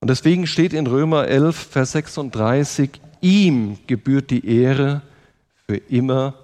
Und 0.00 0.10
deswegen 0.10 0.46
steht 0.46 0.74
in 0.74 0.86
Römer 0.86 1.26
11, 1.26 1.56
Vers 1.56 1.92
36, 1.92 3.00
ihm 3.22 3.78
gebührt 3.86 4.28
die 4.28 4.46
Ehre 4.46 5.00
für 5.66 5.78
immer 5.78 6.34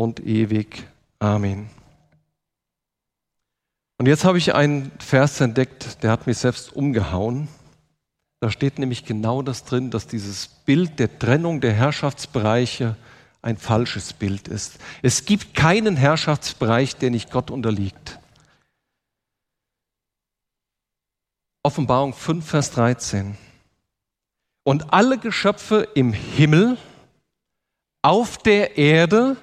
und 0.00 0.20
ewig. 0.20 0.88
Amen. 1.18 1.68
Und 3.98 4.06
jetzt 4.06 4.24
habe 4.24 4.38
ich 4.38 4.54
einen 4.54 4.90
Vers 4.98 5.42
entdeckt, 5.42 6.02
der 6.02 6.10
hat 6.10 6.26
mich 6.26 6.38
selbst 6.38 6.72
umgehauen. 6.72 7.48
Da 8.40 8.50
steht 8.50 8.78
nämlich 8.78 9.04
genau 9.04 9.42
das 9.42 9.64
drin, 9.64 9.90
dass 9.90 10.06
dieses 10.06 10.48
Bild 10.48 10.98
der 10.98 11.18
Trennung 11.18 11.60
der 11.60 11.74
Herrschaftsbereiche 11.74 12.96
ein 13.42 13.58
falsches 13.58 14.14
Bild 14.14 14.48
ist. 14.48 14.78
Es 15.02 15.26
gibt 15.26 15.52
keinen 15.52 15.96
Herrschaftsbereich, 15.96 16.96
der 16.96 17.10
nicht 17.10 17.30
Gott 17.30 17.50
unterliegt. 17.50 18.18
Offenbarung 21.62 22.14
5, 22.14 22.48
Vers 22.48 22.70
13. 22.70 23.36
Und 24.64 24.94
alle 24.94 25.18
Geschöpfe 25.18 25.86
im 25.94 26.14
Himmel, 26.14 26.78
auf 28.00 28.38
der 28.38 28.78
Erde 28.78 29.36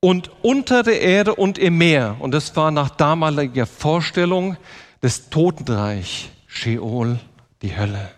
und 0.00 0.30
unter 0.42 0.82
der 0.82 1.00
Erde 1.00 1.34
und 1.34 1.58
im 1.58 1.78
Meer. 1.78 2.16
Und 2.20 2.32
das 2.32 2.54
war 2.56 2.70
nach 2.70 2.90
damaliger 2.90 3.66
Vorstellung 3.66 4.56
des 5.02 5.30
Totenreich, 5.30 6.30
Sheol, 6.46 7.18
die 7.62 7.76
Hölle. 7.76 8.10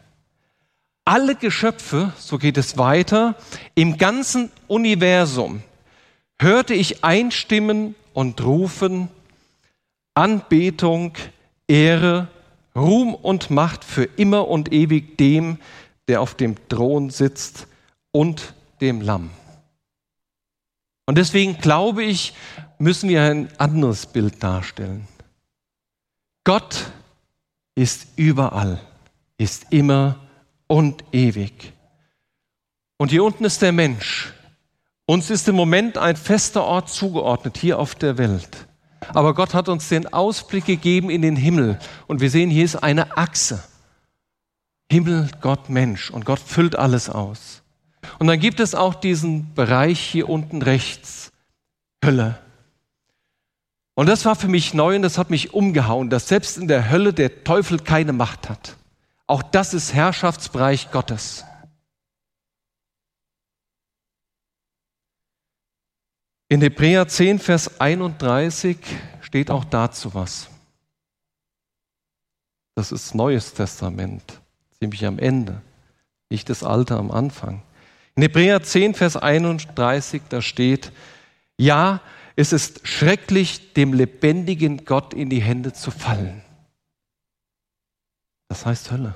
Alle 1.04 1.34
Geschöpfe, 1.34 2.12
so 2.18 2.38
geht 2.38 2.58
es 2.58 2.78
weiter, 2.78 3.34
im 3.74 3.96
ganzen 3.98 4.50
Universum 4.68 5.62
hörte 6.38 6.74
ich 6.74 7.04
einstimmen 7.04 7.94
und 8.12 8.44
rufen, 8.44 9.08
Anbetung, 10.14 11.12
Ehre, 11.66 12.28
Ruhm 12.76 13.14
und 13.14 13.50
Macht 13.50 13.84
für 13.84 14.04
immer 14.04 14.48
und 14.48 14.72
ewig 14.72 15.18
dem, 15.18 15.58
der 16.08 16.20
auf 16.20 16.34
dem 16.34 16.56
Thron 16.68 17.10
sitzt 17.10 17.66
und 18.12 18.54
dem 18.80 19.00
Lamm. 19.00 19.30
Und 21.10 21.16
deswegen 21.16 21.58
glaube 21.58 22.04
ich, 22.04 22.34
müssen 22.78 23.08
wir 23.08 23.24
ein 23.24 23.48
anderes 23.58 24.06
Bild 24.06 24.40
darstellen. 24.40 25.08
Gott 26.44 26.92
ist 27.74 28.06
überall, 28.14 28.80
ist 29.36 29.66
immer 29.70 30.20
und 30.68 31.02
ewig. 31.10 31.72
Und 32.96 33.10
hier 33.10 33.24
unten 33.24 33.44
ist 33.44 33.60
der 33.60 33.72
Mensch. 33.72 34.32
Uns 35.04 35.30
ist 35.30 35.48
im 35.48 35.56
Moment 35.56 35.98
ein 35.98 36.14
fester 36.14 36.62
Ort 36.62 36.90
zugeordnet 36.90 37.58
hier 37.58 37.80
auf 37.80 37.96
der 37.96 38.16
Welt. 38.16 38.68
Aber 39.08 39.34
Gott 39.34 39.52
hat 39.52 39.68
uns 39.68 39.88
den 39.88 40.12
Ausblick 40.12 40.66
gegeben 40.66 41.10
in 41.10 41.22
den 41.22 41.34
Himmel. 41.34 41.80
Und 42.06 42.20
wir 42.20 42.30
sehen, 42.30 42.50
hier 42.50 42.64
ist 42.64 42.76
eine 42.76 43.16
Achse. 43.16 43.64
Himmel, 44.88 45.28
Gott, 45.40 45.70
Mensch. 45.70 46.08
Und 46.12 46.24
Gott 46.24 46.38
füllt 46.38 46.76
alles 46.76 47.10
aus. 47.10 47.62
Und 48.18 48.26
dann 48.26 48.40
gibt 48.40 48.60
es 48.60 48.74
auch 48.74 48.94
diesen 48.94 49.54
Bereich 49.54 50.00
hier 50.00 50.28
unten 50.28 50.62
rechts, 50.62 51.32
Hölle. 52.04 52.38
Und 53.94 54.06
das 54.06 54.24
war 54.24 54.36
für 54.36 54.48
mich 54.48 54.72
neu 54.72 54.96
und 54.96 55.02
das 55.02 55.18
hat 55.18 55.30
mich 55.30 55.52
umgehauen, 55.52 56.08
dass 56.08 56.28
selbst 56.28 56.56
in 56.56 56.68
der 56.68 56.90
Hölle 56.90 57.12
der 57.12 57.44
Teufel 57.44 57.78
keine 57.78 58.12
Macht 58.12 58.48
hat. 58.48 58.76
Auch 59.26 59.42
das 59.42 59.74
ist 59.74 59.92
Herrschaftsbereich 59.92 60.90
Gottes. 60.90 61.44
In 66.48 66.62
Hebräer 66.62 67.06
10, 67.06 67.38
Vers 67.38 67.80
31 67.80 68.76
steht 69.20 69.50
auch 69.50 69.64
dazu 69.64 70.14
was. 70.14 70.48
Das 72.74 72.90
ist 72.90 73.14
Neues 73.14 73.54
Testament, 73.54 74.40
ziemlich 74.78 75.06
am 75.06 75.18
Ende, 75.18 75.60
nicht 76.28 76.48
das 76.48 76.64
Alte 76.64 76.96
am 76.96 77.10
Anfang. 77.10 77.62
In 78.20 78.24
Hebräer 78.24 78.62
10, 78.62 78.92
Vers 78.92 79.16
31, 79.16 80.20
da 80.28 80.42
steht, 80.42 80.92
ja, 81.56 82.02
es 82.36 82.52
ist 82.52 82.86
schrecklich, 82.86 83.72
dem 83.72 83.94
lebendigen 83.94 84.84
Gott 84.84 85.14
in 85.14 85.30
die 85.30 85.40
Hände 85.40 85.72
zu 85.72 85.90
fallen. 85.90 86.42
Das 88.48 88.66
heißt 88.66 88.90
Hölle. 88.90 89.14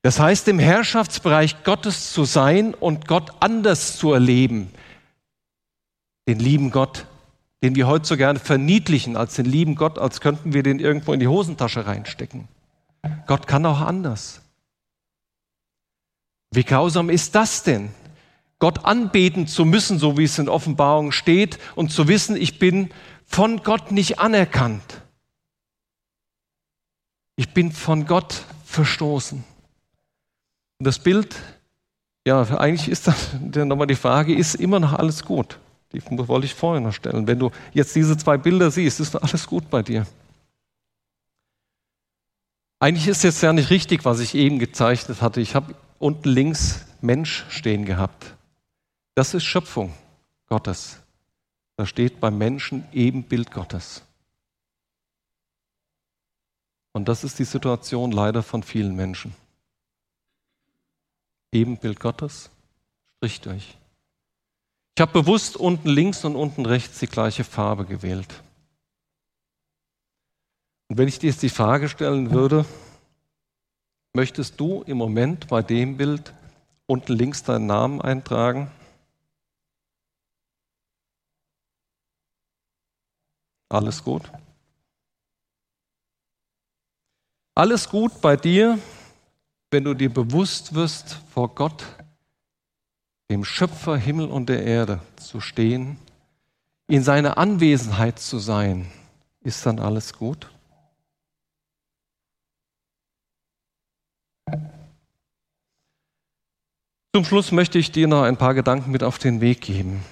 Das 0.00 0.18
heißt, 0.18 0.48
im 0.48 0.58
Herrschaftsbereich 0.58 1.62
Gottes 1.62 2.14
zu 2.14 2.24
sein 2.24 2.72
und 2.72 3.06
Gott 3.06 3.30
anders 3.40 3.98
zu 3.98 4.14
erleben. 4.14 4.72
Den 6.26 6.38
lieben 6.38 6.70
Gott, 6.70 7.04
den 7.62 7.74
wir 7.74 7.86
heute 7.86 8.06
so 8.06 8.16
gerne 8.16 8.38
verniedlichen 8.38 9.18
als 9.18 9.34
den 9.34 9.44
lieben 9.44 9.74
Gott, 9.74 9.98
als 9.98 10.22
könnten 10.22 10.54
wir 10.54 10.62
den 10.62 10.78
irgendwo 10.78 11.12
in 11.12 11.20
die 11.20 11.28
Hosentasche 11.28 11.84
reinstecken. 11.84 12.48
Gott 13.26 13.46
kann 13.46 13.66
auch 13.66 13.80
anders. 13.80 14.40
Wie 16.52 16.64
grausam 16.64 17.10
ist 17.10 17.34
das 17.34 17.62
denn? 17.62 17.90
Gott 18.58 18.84
anbeten 18.84 19.46
zu 19.46 19.64
müssen, 19.64 19.98
so 19.98 20.18
wie 20.18 20.24
es 20.24 20.38
in 20.38 20.48
Offenbarung 20.48 21.12
steht, 21.12 21.58
und 21.76 21.90
zu 21.90 22.08
wissen, 22.08 22.36
ich 22.36 22.58
bin 22.58 22.90
von 23.24 23.62
Gott 23.62 23.90
nicht 23.92 24.18
anerkannt. 24.18 25.02
Ich 27.36 27.54
bin 27.54 27.72
von 27.72 28.06
Gott 28.06 28.44
verstoßen. 28.66 29.42
Und 30.78 30.86
das 30.86 30.98
Bild, 30.98 31.36
ja, 32.26 32.42
eigentlich 32.58 32.88
ist 32.88 33.06
das 33.06 33.32
nochmal 33.54 33.86
die 33.86 33.94
Frage, 33.94 34.34
ist 34.34 34.56
immer 34.56 34.80
noch 34.80 34.92
alles 34.92 35.24
gut? 35.24 35.58
Die 35.92 36.02
wollte 36.10 36.46
ich 36.46 36.54
vorher 36.54 36.80
noch 36.80 36.92
stellen. 36.92 37.26
Wenn 37.26 37.38
du 37.38 37.50
jetzt 37.72 37.96
diese 37.96 38.16
zwei 38.16 38.36
Bilder 38.36 38.70
siehst, 38.70 39.00
ist 39.00 39.16
alles 39.16 39.46
gut 39.46 39.70
bei 39.70 39.82
dir. 39.82 40.06
Eigentlich 42.78 43.08
ist 43.08 43.24
jetzt 43.24 43.42
ja 43.42 43.52
nicht 43.52 43.70
richtig, 43.70 44.04
was 44.04 44.20
ich 44.20 44.34
eben 44.34 44.58
gezeichnet 44.58 45.20
hatte. 45.22 45.40
Ich 45.40 45.54
habe 45.54 45.74
unten 46.00 46.30
links 46.30 46.84
Mensch 47.00 47.44
stehen 47.50 47.84
gehabt. 47.84 48.34
Das 49.14 49.34
ist 49.34 49.44
Schöpfung 49.44 49.94
Gottes. 50.48 50.98
Da 51.76 51.86
steht 51.86 52.18
beim 52.20 52.36
Menschen 52.36 52.84
Ebenbild 52.92 53.52
Gottes. 53.52 54.02
Und 56.92 57.08
das 57.08 57.22
ist 57.22 57.38
die 57.38 57.44
Situation 57.44 58.10
leider 58.10 58.42
von 58.42 58.62
vielen 58.62 58.96
Menschen. 58.96 59.34
Ebenbild 61.52 62.00
Gottes, 62.00 62.50
strich 63.16 63.40
durch. 63.40 63.76
Ich 64.96 65.00
habe 65.00 65.12
bewusst 65.12 65.56
unten 65.56 65.88
links 65.88 66.24
und 66.24 66.34
unten 66.34 66.66
rechts 66.66 66.98
die 66.98 67.06
gleiche 67.06 67.44
Farbe 67.44 67.84
gewählt. 67.84 68.42
Und 70.88 70.98
wenn 70.98 71.08
ich 71.08 71.18
dir 71.18 71.30
jetzt 71.30 71.42
die 71.42 71.48
Frage 71.48 71.88
stellen 71.88 72.32
würde, 72.32 72.64
Möchtest 74.12 74.58
du 74.58 74.82
im 74.82 74.96
Moment 74.96 75.46
bei 75.46 75.62
dem 75.62 75.96
Bild 75.96 76.34
unten 76.86 77.12
links 77.12 77.44
deinen 77.44 77.66
Namen 77.66 78.00
eintragen? 78.00 78.70
Alles 83.68 84.02
gut? 84.02 84.30
Alles 87.54 87.88
gut 87.88 88.20
bei 88.20 88.36
dir, 88.36 88.78
wenn 89.70 89.84
du 89.84 89.94
dir 89.94 90.12
bewusst 90.12 90.74
wirst, 90.74 91.20
vor 91.32 91.54
Gott, 91.54 91.84
dem 93.30 93.44
Schöpfer 93.44 93.96
Himmel 93.96 94.26
und 94.26 94.48
der 94.48 94.64
Erde, 94.64 95.00
zu 95.16 95.40
stehen, 95.40 95.98
in 96.88 97.04
seiner 97.04 97.38
Anwesenheit 97.38 98.18
zu 98.18 98.40
sein. 98.40 98.90
Ist 99.42 99.64
dann 99.66 99.78
alles 99.78 100.12
gut? 100.14 100.50
Zum 107.12 107.24
Schluss 107.24 107.50
möchte 107.50 107.78
ich 107.78 107.90
dir 107.90 108.06
noch 108.06 108.22
ein 108.22 108.36
paar 108.36 108.54
Gedanken 108.54 108.92
mit 108.92 109.02
auf 109.02 109.18
den 109.18 109.40
Weg 109.40 109.62
geben. 109.62 110.04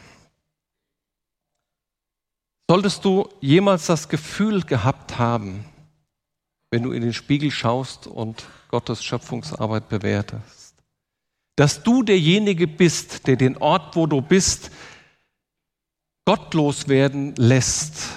Solltest 2.69 3.05
du 3.05 3.29
jemals 3.41 3.87
das 3.87 4.09
Gefühl 4.09 4.63
gehabt 4.63 5.19
haben, 5.19 5.65
wenn 6.71 6.83
du 6.83 6.93
in 6.93 7.03
den 7.03 7.15
Spiegel 7.15 7.51
schaust 7.51 8.07
und 8.07 8.45
Gottes 8.69 9.05
Schöpfungsarbeit 9.05 9.89
bewertest, 9.89 10.75
dass 11.57 11.83
du 11.83 12.03
derjenige 12.03 12.67
bist, 12.67 13.27
der 13.27 13.37
den 13.37 13.57
Ort, 13.59 13.95
wo 13.97 14.07
du 14.07 14.21
bist, 14.21 14.71
gottlos 16.27 16.89
werden 16.89 17.35
lässt, 17.37 18.09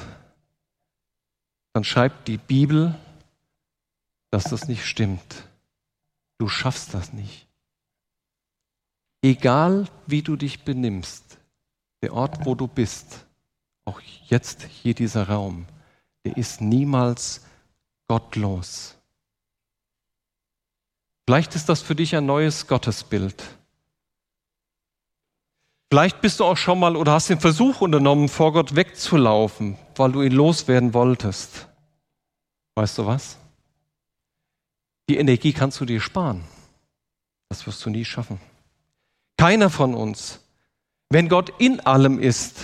dann 1.74 1.84
schreibt 1.84 2.28
die 2.28 2.38
Bibel, 2.38 3.00
dass 4.32 4.46
das 4.46 4.68
nicht 4.68 4.86
stimmt. 4.86 5.48
Du 6.40 6.50
schaffst 6.50 6.94
das 6.94 7.14
nicht. 7.14 7.48
Egal 9.22 9.88
wie 10.08 10.22
du 10.22 10.36
dich 10.36 10.64
benimmst, 10.64 11.38
der 12.02 12.14
Ort, 12.14 12.46
wo 12.46 12.56
du 12.56 12.68
bist, 12.68 13.26
auch 13.86 14.02
jetzt 14.28 14.64
hier 14.64 14.96
dieser 14.96 15.28
Raum, 15.30 15.66
der 16.26 16.38
ist 16.38 16.62
niemals 16.62 17.46
gottlos. 18.08 18.96
Vielleicht 21.28 21.56
ist 21.56 21.70
das 21.70 21.82
für 21.82 21.96
dich 21.96 22.16
ein 22.16 22.26
neues 22.26 22.68
Gottesbild. 22.68 23.44
Vielleicht 25.92 26.22
bist 26.22 26.40
du 26.40 26.46
auch 26.46 26.58
schon 26.58 26.80
mal 26.80 26.96
oder 26.96 27.12
hast 27.12 27.30
den 27.30 27.40
Versuch 27.40 27.82
unternommen, 27.82 28.30
vor 28.30 28.54
Gott 28.54 28.76
wegzulaufen, 28.76 29.78
weil 29.96 30.12
du 30.14 30.22
ihn 30.22 30.32
loswerden 30.32 30.94
wolltest. 30.94 31.68
Weißt 32.76 32.98
du 32.98 33.06
was? 33.06 33.38
Die 35.10 35.18
Energie 35.18 35.54
kannst 35.54 35.80
du 35.80 35.86
dir 35.86 36.00
sparen. 36.00 36.44
Das 37.50 37.68
wirst 37.68 37.86
du 37.86 37.90
nie 37.90 38.06
schaffen. 38.06 38.40
Keiner 39.42 39.72
von 39.72 39.96
uns. 39.96 40.40
Wenn 41.10 41.28
Gott 41.28 41.52
in 41.58 41.80
allem 41.80 42.20
ist 42.20 42.60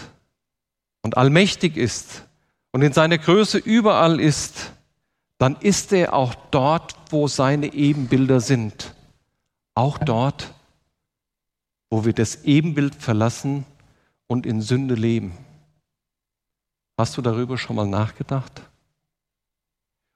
und 1.02 1.18
allmächtig 1.18 1.76
ist 1.76 2.28
und 2.72 2.84
in 2.84 2.94
seiner 2.94 3.18
Größe 3.18 3.58
überall 3.58 4.20
ist, 4.20 4.74
dann 5.40 5.56
ist 5.56 5.92
er 5.92 6.14
auch 6.14 6.36
dort, 6.52 6.96
wo 7.10 7.28
seine 7.28 7.74
Ebenbilder 7.74 8.42
sind. 8.42 8.94
Auch 9.74 9.98
dort, 9.98 10.54
wo 11.90 12.06
wir 12.06 12.14
das 12.14 12.44
Ebenbild 12.44 12.94
verlassen 12.94 13.66
und 14.28 14.46
in 14.46 14.62
Sünde 14.62 14.94
leben. 14.94 15.36
Hast 16.96 17.18
du 17.18 17.24
darüber 17.24 17.58
schon 17.58 17.76
mal 17.76 17.88
nachgedacht? 17.88 18.62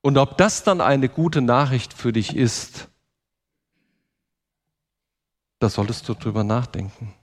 Und 0.01 0.15
ob 0.19 0.37
das 0.37 0.63
dann 0.63 0.79
eine 0.79 1.09
gute 1.09 1.41
Nachricht 1.41 1.91
für 1.91 2.13
dich 2.13 2.35
ist, 2.35 2.87
da 5.61 5.69
solltest 5.69 6.09
du 6.09 6.15
drüber 6.15 6.43
nachdenken. 6.43 7.13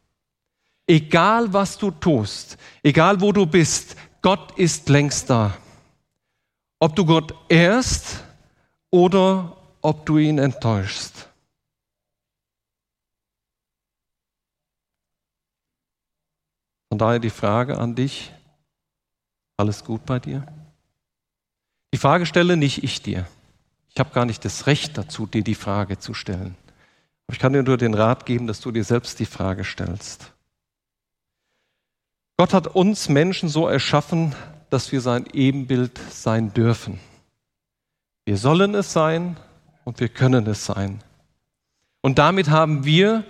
Egal 0.87 1.53
was 1.53 1.77
du 1.77 1.91
tust, 1.91 2.57
egal 2.85 3.21
wo 3.21 3.33
du 3.33 3.45
bist, 3.45 3.97
Gott 4.23 4.57
ist 4.57 4.89
längst 4.89 5.29
da. 5.29 5.57
Ob 6.79 6.95
du 6.95 7.05
Gott 7.05 7.35
ehrst 7.49 8.23
oder 8.91 9.57
ob 9.83 10.07
du 10.07 10.19
ihn 10.19 10.39
enttäuschst. 10.39 11.29
Von 16.89 16.99
daher 16.99 17.19
die 17.19 17.31
Frage 17.31 17.77
an 17.77 17.97
dich, 17.97 18.33
alles 19.57 19.85
gut 19.85 20.07
bei 20.07 20.21
dir? 20.21 20.47
Die 21.93 21.99
Frage 21.99 22.25
stelle 22.25 22.57
nicht 22.57 22.85
ich 22.85 23.03
dir. 23.03 23.27
Ich 23.89 23.99
habe 23.99 24.11
gar 24.11 24.25
nicht 24.25 24.45
das 24.45 24.69
Recht 24.69 24.97
dazu, 24.97 25.27
dir 25.27 25.43
die 25.43 25.57
Frage 25.57 25.99
zu 25.99 26.15
stellen. 26.15 26.57
Ich 27.31 27.39
kann 27.39 27.53
dir 27.53 27.63
nur 27.63 27.77
den 27.77 27.95
Rat 27.95 28.27
geben, 28.27 28.47
dass 28.47 28.61
du 28.61 28.71
dir 28.71 28.85
selbst 28.85 29.19
die 29.21 29.27
Frage 29.27 29.65
stellst. 29.65 30.33
Gott 32.39 32.55
hat 32.55 32.69
uns 32.69 33.09
Menschen 33.09 33.49
so 33.49 33.67
erschaffen, 33.69 34.35
dass 34.71 34.93
wir 34.93 35.01
sein 35.01 35.27
Ebenbild 35.33 35.99
sein 36.11 36.53
dürfen. 36.55 37.01
Wir 38.25 38.37
sollen 38.37 38.75
es 38.75 38.93
sein 38.93 39.37
und 39.85 40.01
wir 40.01 40.09
können 40.09 40.47
es 40.47 40.65
sein. 40.65 41.03
Und 42.01 42.19
damit 42.19 42.49
haben 42.49 42.85
wir 42.85 43.25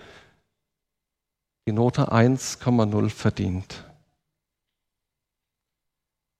die 1.66 1.72
Note 1.72 2.12
1,0 2.12 3.10
verdient. 3.10 3.84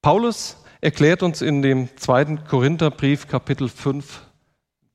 Paulus 0.03 0.57
erklärt 0.81 1.23
uns 1.23 1.43
in 1.43 1.63
dem 1.63 1.97
zweiten 1.97 2.45
Korintherbrief 2.45 3.29
Kapitel 3.29 3.69
5, 3.69 4.23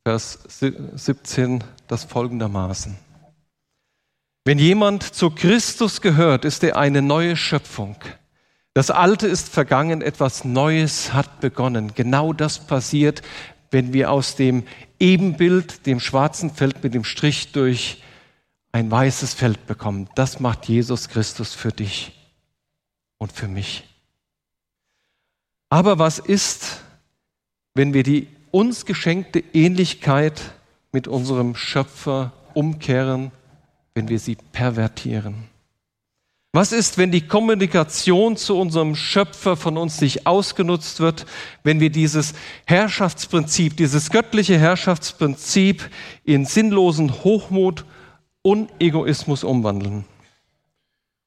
Vers 0.06 0.40
17 0.50 1.64
das 1.88 2.04
folgendermaßen. 2.04 2.98
Wenn 4.44 4.60
jemand 4.60 5.04
zu 5.04 5.30
Christus 5.30 6.02
gehört, 6.02 6.44
ist 6.44 6.62
er 6.64 6.76
eine 6.76 7.02
neue 7.02 7.38
Schöpfung. 7.38 7.96
Das 8.74 8.92
Alte 8.92 9.28
ist 9.28 9.48
vergangen, 9.48 10.02
etwas 10.02 10.44
Neues 10.44 11.14
hat 11.14 11.40
begonnen. 11.40 11.94
Genau 11.96 12.34
das 12.34 12.60
passiert, 12.60 13.22
wenn 13.72 13.94
wir 13.94 14.12
aus 14.12 14.36
dem 14.36 14.64
Ebenbild, 15.00 15.86
dem 15.86 16.02
schwarzen 16.02 16.54
Feld 16.54 16.84
mit 16.84 16.94
dem 16.94 17.06
Strich 17.06 17.54
durch 17.54 18.04
ein 18.74 18.92
weißes 18.92 19.34
Feld 19.34 19.66
bekommen. 19.68 20.10
Das 20.16 20.42
macht 20.42 20.68
Jesus 20.68 21.08
Christus 21.08 21.54
für 21.54 21.72
dich 21.72 22.12
und 23.20 23.32
für 23.32 23.48
mich. 23.48 23.84
Aber 25.70 25.98
was 25.98 26.20
ist, 26.20 26.82
wenn 27.74 27.94
wir 27.94 28.04
die 28.04 28.28
uns 28.54 28.86
geschenkte 28.86 29.44
Ähnlichkeit 29.54 30.40
mit 30.92 31.08
unserem 31.08 31.56
Schöpfer 31.56 32.32
umkehren, 32.54 33.32
wenn 33.96 34.10
wir 34.10 34.20
sie 34.20 34.38
pervertieren? 34.52 35.50
Was 36.52 36.72
ist, 36.72 37.00
wenn 37.00 37.10
die 37.10 37.26
Kommunikation 37.26 38.38
zu 38.38 38.56
unserem 38.60 38.96
Schöpfer 38.96 39.58
von 39.58 39.76
uns 39.76 40.02
nicht 40.02 40.28
ausgenutzt 40.28 41.00
wird, 41.00 41.26
wenn 41.64 41.80
wir 41.80 41.90
dieses 41.90 42.36
Herrschaftsprinzip, 42.66 43.76
dieses 43.76 44.12
göttliche 44.12 44.60
Herrschaftsprinzip 44.60 45.90
in 46.24 46.46
sinnlosen 46.46 47.24
Hochmut 47.24 47.86
und 48.44 48.70
Egoismus 48.80 49.44
umwandeln? 49.44 50.06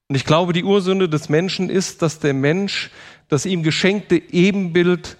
Und 0.07 0.15
ich 0.15 0.23
glaube, 0.23 0.53
die 0.53 0.63
Ursünde 0.63 1.09
des 1.09 1.27
Menschen 1.27 1.69
ist, 1.69 2.01
dass 2.01 2.19
der 2.19 2.33
Mensch 2.33 2.89
das 3.27 3.45
ihm 3.45 3.63
geschenkte 3.63 4.15
Ebenbild 4.15 5.17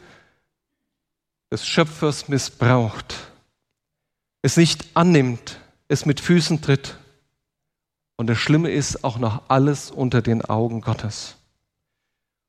des 1.52 1.66
Schöpfers 1.66 2.28
missbraucht, 2.28 3.16
es 4.42 4.58
nicht 4.58 4.86
annimmt, 4.94 5.60
es 5.88 6.06
mit 6.06 6.20
Füßen 6.20 6.62
tritt. 6.62 6.98
Und 8.18 8.28
das 8.28 8.38
Schlimme 8.38 8.72
ist 8.72 9.04
auch 9.04 9.18
noch 9.20 9.44
alles 9.48 9.92
unter 9.92 10.22
den 10.22 10.44
Augen 10.44 10.82
Gottes. 10.82 11.36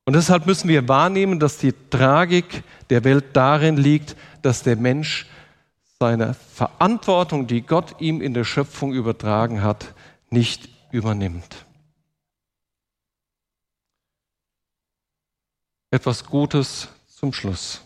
Und 0.07 0.15
deshalb 0.15 0.47
müssen 0.47 0.69
wir 0.69 0.89
wahrnehmen, 0.89 1.39
dass 1.39 1.59
die 1.59 1.75
Tragik 1.91 2.63
der 2.89 3.05
Welt 3.05 3.27
darin 3.35 3.77
liegt, 3.77 4.17
dass 4.43 4.63
der 4.63 4.77
Mensch 4.77 5.27
seine 6.01 6.35
Verantwortung, 6.35 7.47
die 7.47 7.63
Gott 7.63 8.01
ihm 8.01 8.23
in 8.23 8.33
der 8.33 8.45
Schöpfung 8.45 8.95
übertragen 8.95 9.63
hat, 9.63 9.95
nicht 10.31 10.69
übernimmt. 10.91 11.67
etwas 15.91 16.25
Gutes 16.25 16.89
zum 17.07 17.33
Schluss. 17.33 17.83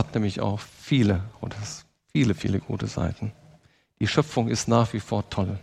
Hat 0.00 0.14
nämlich 0.14 0.40
auch 0.40 0.58
viele, 0.58 1.24
oder 1.42 1.58
viele, 2.10 2.34
viele 2.34 2.58
gute 2.58 2.86
Seiten. 2.86 3.32
Die 4.00 4.06
Schöpfung 4.06 4.48
ist 4.48 4.66
nach 4.66 4.94
wie 4.94 4.98
vor 4.98 5.28
toll. 5.28 5.58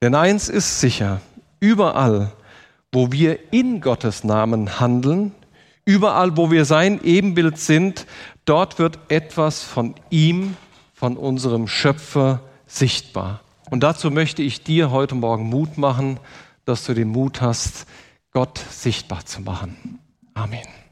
Denn 0.00 0.14
eins 0.14 0.48
ist 0.48 0.80
sicher, 0.80 1.20
überall, 1.60 2.32
wo 2.90 3.12
wir 3.12 3.52
in 3.52 3.82
Gottes 3.82 4.24
Namen 4.24 4.80
handeln, 4.80 5.32
überall, 5.84 6.38
wo 6.38 6.50
wir 6.50 6.64
sein 6.64 6.98
Ebenbild 7.04 7.58
sind, 7.58 8.06
dort 8.46 8.78
wird 8.78 8.98
etwas 9.08 9.62
von 9.62 9.94
ihm, 10.08 10.56
von 10.94 11.18
unserem 11.18 11.68
Schöpfer 11.68 12.40
sichtbar. 12.66 13.42
Und 13.68 13.82
dazu 13.82 14.10
möchte 14.10 14.40
ich 14.40 14.64
dir 14.64 14.90
heute 14.90 15.16
Morgen 15.16 15.50
Mut 15.50 15.76
machen, 15.76 16.18
dass 16.64 16.86
du 16.86 16.94
den 16.94 17.08
Mut 17.08 17.42
hast, 17.42 17.86
Gott 18.30 18.58
sichtbar 18.70 19.26
zu 19.26 19.42
machen. 19.42 19.98
Amen. 20.32 20.85